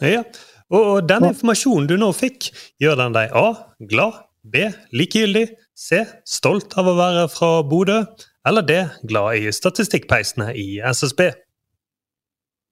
[0.02, 0.24] Ja,
[0.70, 2.52] og den informasjonen du nå fikk,
[2.82, 3.48] gjør den deg A.
[3.90, 4.26] Glad.
[4.44, 4.70] B.
[4.96, 5.48] Likegyldig.
[5.76, 6.04] C.
[6.28, 8.02] Stolt av å være fra Bodø.
[8.48, 8.78] Eller D.
[9.10, 11.26] Glad i statistikkpeisene i SSB.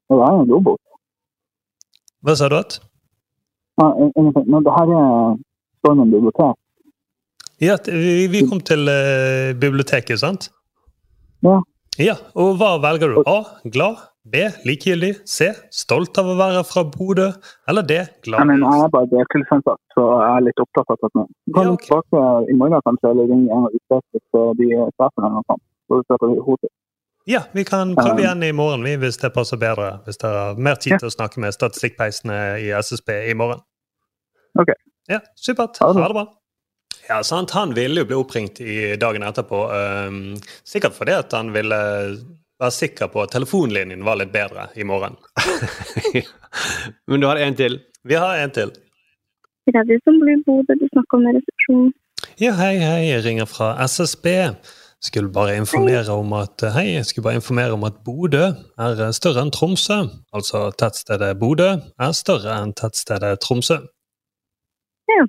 [0.08, 0.80] Ja, det er en robot.
[2.24, 2.58] Hva sa du?
[2.58, 2.80] at?
[3.78, 5.36] Ja, det her er
[5.82, 6.56] stormen bibliotek.
[7.62, 10.52] Ja, vi, vi kom til eh, biblioteket, sant?
[11.46, 11.60] Ja.
[11.98, 13.22] Ja, og hva velger du?
[13.26, 13.40] A.
[13.74, 14.04] Glad.
[14.32, 14.48] B.
[14.68, 15.14] Likegyldig.
[15.30, 15.52] C.
[15.72, 17.30] Stolt av å være fra Bodø.
[17.70, 18.00] Eller D.
[18.00, 21.24] Ja, Jeg, mener, jeg er bare deltidsansatt, så jeg er litt opptatt av det nå.
[21.48, 25.30] Du kan ja, tilbake i morgen kanskje, eller ringe en av de for de sjefene
[25.30, 25.64] eller noe sånt.
[25.88, 26.72] Så du på hodet.
[27.28, 29.98] Ja, vi kan prøve igjen i morgen vi, hvis det passer bedre.
[30.06, 33.64] Hvis dere har mer tid til å snakke med statistikkpeisene i SSB i morgen.
[34.60, 34.72] Ok.
[35.12, 35.80] Ja, supert.
[35.84, 36.24] Ha det bra.
[37.08, 37.52] Ja, sant.
[37.56, 39.60] Han ville jo bli oppringt i dagen etterpå.
[39.72, 40.22] Um,
[40.68, 41.80] sikkert fordi at han ville
[42.62, 45.18] være sikker på at telefonlinjen var litt bedre i morgen.
[47.08, 47.80] Men du har en til?
[48.08, 48.74] Vi har en til.
[49.68, 51.88] Som blir Bodø, du snakker om resepsjon.
[52.40, 53.02] Ja, hei, hei.
[53.10, 54.28] Jeg ringer fra SSB.
[55.04, 58.48] Skulle bare informere om at Hei, jeg skulle bare informere om at Bodø
[58.82, 60.00] er større enn Tromsø.
[60.34, 63.78] Altså tettstedet Bodø er større enn tettstedet Tromsø.
[65.12, 65.28] Ja.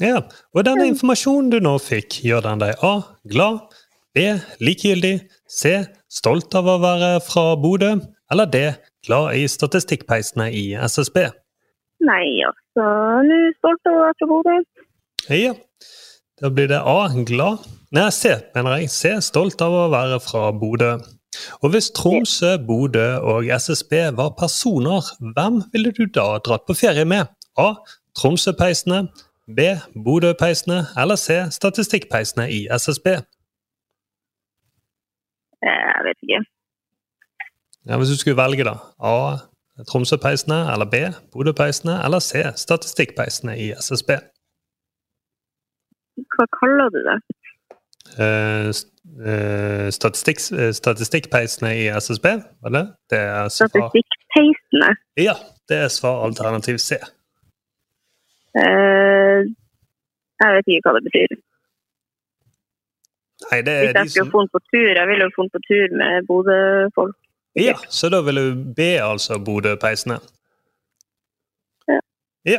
[0.00, 0.18] Ja,
[0.54, 2.94] Og denne informasjonen du nå fikk, gjør den deg A.
[3.28, 3.74] Glad,
[4.14, 4.24] B.
[4.62, 5.16] Likegyldig,
[5.50, 5.74] C.
[6.08, 7.90] Stolt av å være fra Bodø,
[8.32, 8.62] eller D.
[9.04, 11.26] Glad i statistikkpeisene i SSB.
[12.08, 12.86] Nei, altså
[13.26, 14.56] Nå stolt av å være fra Bodø.
[15.28, 15.52] Ja,
[16.40, 17.10] da blir det A.
[17.28, 17.68] Glad.
[17.92, 18.90] Nei, C, mener jeg.
[18.94, 19.12] C.
[19.24, 20.94] Stolt av å være fra Bodø.
[21.60, 27.04] Og hvis Tromsø, Bodø og SSB var personer, hvem ville du da dratt på ferie
[27.08, 27.28] med?
[27.60, 27.74] A.
[28.16, 29.08] Tromsø-peisene.
[29.44, 29.74] B.
[29.92, 30.86] Bodø-peisene.
[30.96, 31.42] Eller C.
[31.52, 33.18] Statistikkpeisene i SSB.
[35.66, 36.40] Eh, Jeg vet ikke.
[37.88, 38.74] Ja, hvis du skulle velge, da.
[39.00, 39.36] A.
[39.90, 40.58] Tromsø-peisene.
[40.72, 40.94] Eller B.
[41.32, 41.94] Bodø-peisene.
[42.04, 42.42] Eller C.
[42.56, 44.10] Statistikkpeisene i SSB.
[46.34, 47.18] Hva kaller du det?
[48.18, 48.70] Uh,
[49.90, 52.26] statistikk, eh, statistikkpeisene i SSB,
[52.62, 52.84] var det?
[53.10, 54.90] Det er svar Statistikkpeisene.
[55.16, 55.34] Ja,
[55.68, 56.98] det er svar alternativ C.
[60.40, 61.36] Jeg vet ikke hva det betyr.
[63.46, 65.60] Nei, det er Hvis jeg skulle som funnet på tur, jeg ville jo funnet på
[65.68, 67.16] tur med Bodø-folk.
[67.58, 70.18] Ja, så da vil du be altså Bodø-peisene?
[71.88, 72.00] Ja.
[72.54, 72.58] ja.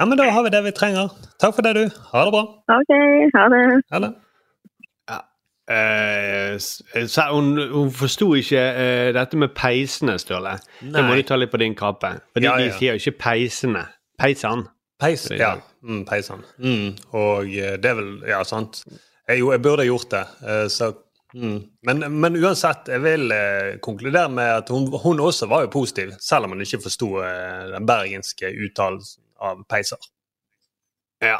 [0.00, 1.12] Ja, men da har vi det vi trenger.
[1.42, 1.84] Takk for det, du.
[2.12, 2.44] Ha det bra.
[2.78, 2.94] OK,
[3.34, 3.62] ha det.
[3.92, 4.14] Ha det.
[5.68, 10.54] Eh, så hun hun forsto ikke eh, dette med peisene, Sturle.
[10.80, 12.14] Det må du ta litt på din kappe.
[12.32, 13.84] For de, Ja, de sier jo ikke peisene.
[14.18, 14.64] Peisan.
[14.98, 15.58] Peis, ja.
[15.82, 16.42] Mm, peisene.
[16.58, 16.96] Mm.
[17.12, 18.80] Og eh, det er vel Ja, sant.
[19.28, 20.24] Jeg, jo, jeg burde gjort det.
[20.48, 20.92] eh, Så
[21.34, 21.58] mm.
[21.86, 26.14] men, men uansett, jeg vil eh, konkludere med at hun, hun også var jo positiv,
[26.20, 30.00] selv om hun ikke forsto eh, den bergenske uttalelsen av peiser.
[31.22, 31.38] Ja.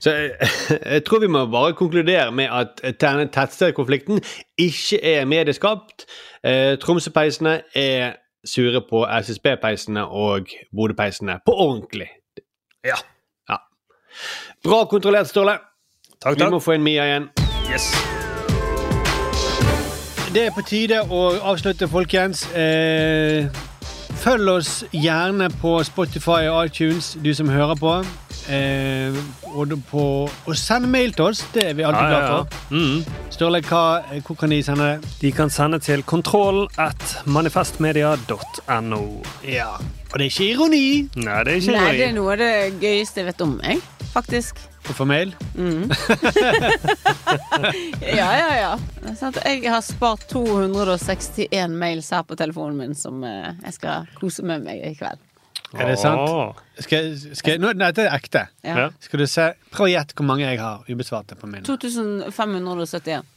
[0.00, 0.30] Så jeg,
[0.94, 4.22] jeg tror vi må bare konkludere med at tettstedkonflikten
[4.58, 6.08] ikke er medieskapt.
[6.44, 8.16] Eh, Tromsø-peisene er
[8.46, 12.08] sure på SSB-peisene og Bodø-peisene på ordentlig.
[12.86, 12.96] Ja.
[13.50, 13.58] ja.
[14.64, 15.58] Bra kontrollert, Ståle.
[16.18, 17.28] Takk, Vi må få inn Mia igjen.
[17.70, 17.84] Yes.
[20.34, 22.40] Det er på tide å avslutte, folkens.
[22.58, 23.46] Eh,
[24.18, 27.92] følg oss gjerne på Spotify og iTunes, du som hører på.
[28.50, 29.14] Eh,
[29.52, 31.44] og, på, og send mail til oss.
[31.54, 32.34] Det er vi alltid Ja, glad for.
[32.34, 32.42] ja.
[32.42, 32.74] for.
[32.74, 33.30] Mm.
[33.36, 33.82] Sturle, hva,
[34.26, 35.12] hvor kan de sende det?
[35.20, 39.02] De kan sende til kontroll at manifestmedia.no.
[39.46, 39.70] Ja.
[40.10, 40.82] Og det er ikke ironi.
[41.14, 42.52] Nei, det er ikke Nei, det er noe av det
[42.82, 43.80] gøyeste jeg vet om, jeg.
[44.12, 44.67] Faktisk.
[44.94, 45.36] Få mail?
[45.54, 45.90] Mm.
[48.00, 48.78] ja, ja, ja.
[49.02, 49.38] Det sant.
[49.44, 54.64] Jeg har spart 261 mails her på telefonen min som eh, jeg skal kose med
[54.66, 55.20] meg i kveld.
[55.76, 56.56] Er det sant?
[56.80, 58.46] Skal, skal, nå, nei, dette er ekte.
[58.64, 58.88] Ja.
[59.04, 61.66] Skal du se, Prøv å gjette hvor mange jeg har ubesvarte på min.
[61.68, 63.28] 2571.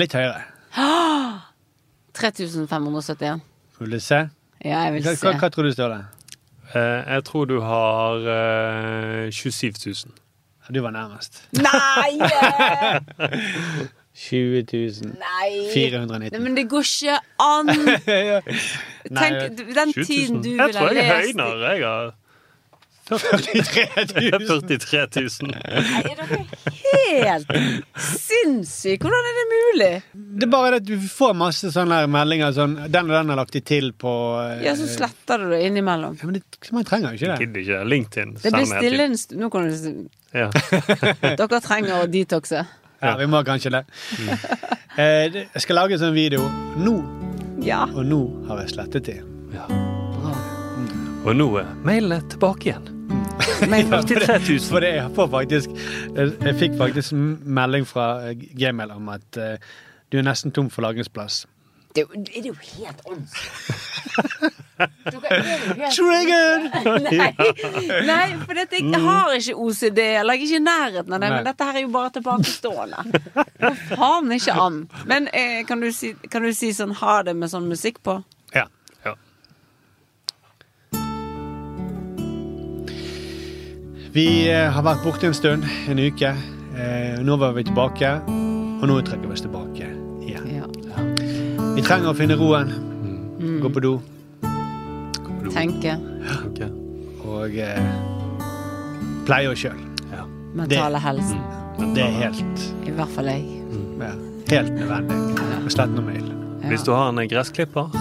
[0.00, 0.42] Litt høyere.
[2.16, 3.44] 3571.
[3.78, 4.24] Vil du se?
[4.64, 5.26] Ja, jeg vil Hva, se.
[5.26, 5.98] hva, hva tror du, står
[6.74, 10.14] Eh, jeg tror du har uh, 27 000.
[10.72, 11.42] Du var nærmest.
[11.52, 12.18] Nei!
[14.16, 15.12] 20 000.
[15.20, 15.70] Nei.
[15.74, 16.32] 490.
[16.32, 17.68] Nei, men det går ikke an!
[19.20, 21.66] Tenk den tiden du ville lest Jeg tror jeg er høyner.
[21.66, 22.14] Jeg har
[23.06, 25.52] 43 43 000.
[26.82, 27.52] Helt
[28.02, 29.04] sinnssykt!
[29.04, 29.90] Hvordan er det mulig?
[30.40, 33.38] Det er bare det at du får masse sånne meldinger sånn Den og den har
[33.38, 34.12] lagt de til på
[34.42, 36.18] eh, Ja, så sletter du det innimellom.
[36.18, 37.38] Ja, men det, Man trenger jo ikke det.
[37.44, 37.84] Gidder ikke.
[37.94, 38.34] LinkedIn.
[38.42, 39.44] Det blir stille en stund.
[39.44, 39.76] Nå kan du
[40.36, 40.50] Ja.
[41.40, 42.64] Dere trenger å detoxe.
[43.00, 43.84] Ja, vi må kanskje det.
[44.96, 46.46] Eh, jeg skal lage en sånn video
[46.80, 46.94] nå,
[47.60, 47.82] Ja.
[47.84, 48.16] og nå
[48.48, 49.16] har jeg slettet de.
[51.26, 52.86] Og nå er mailene tilbake igjen.
[53.68, 54.62] Men, 43 000.
[54.70, 55.74] For det jeg får faktisk
[56.16, 57.12] Jeg, fikk faktisk
[57.44, 59.54] melding fra Gmail om at uh,
[60.12, 61.42] du er nesten tom for lagringsplass.
[61.96, 63.92] Det er jo- det er jo helt åndssvakt.
[64.76, 65.42] Er
[65.76, 66.64] helt- Triggered!
[67.06, 67.30] Nei,
[68.06, 71.28] nei, for dette, jeg har ikke OCD, eller jeg er ikke i nærheten av det,
[71.30, 71.36] Nei.
[71.38, 73.22] men dette her er jo bare tilbakestående.
[73.62, 74.78] Hva faen ikke an.
[75.08, 78.18] Men eh, kan, du si, kan du si sånn ha det med sånn musikk på?
[78.54, 78.66] Ja.
[79.06, 79.14] Ja.
[84.16, 86.32] Vi eh, har vært borte en stund, en uke.
[86.76, 89.88] Eh, nå var vi tilbake, og nå trekker vi oss tilbake.
[91.76, 92.70] Vi trenger å finne roen,
[93.36, 93.60] Mm.
[93.60, 94.00] gå på do
[95.52, 95.92] Tenke.
[96.46, 96.60] Ok.
[97.26, 97.82] og eh,
[99.26, 99.76] pleie oss sjøl.
[100.56, 101.36] Mentale helse.
[101.94, 103.44] Det er helt, I hvert fall jeg.
[104.00, 104.12] ja,
[104.50, 105.18] helt nødvendig.
[105.66, 106.32] Og slett noe mail.
[106.62, 106.68] Ja.
[106.70, 107.92] Hvis du har en gressklipper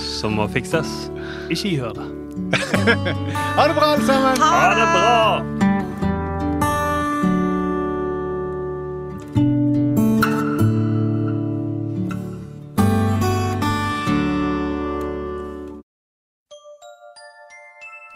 [0.00, 1.10] som må fikses,
[1.50, 2.08] ikke gjør det.
[2.48, 4.40] Ha det bra, alle sammen!
[4.40, 5.57] Ha det bra!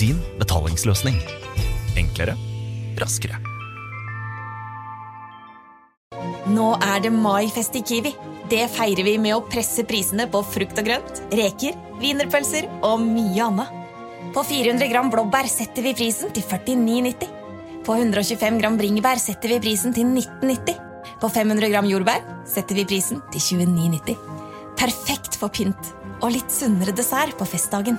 [0.00, 1.18] din betalingsløsning.
[2.00, 2.36] Enklere,
[3.00, 3.38] raskere.
[6.52, 8.12] Nå er det maifest i Kiwi.
[8.50, 13.46] Det feirer vi med å presse prisene på frukt og grønt, reker, wienerpølser og mye
[13.46, 13.78] annet.
[14.32, 17.28] På 400 gram blåbær setter vi prisen til 49,90.
[17.86, 20.78] På 125 gram bringebær setter vi prisen til 19,90.
[21.22, 24.16] På 500 gram jordbær setter vi prisen til 29,90.
[24.78, 27.98] Perfekt for pynt og litt sunnere dessert på festdagen.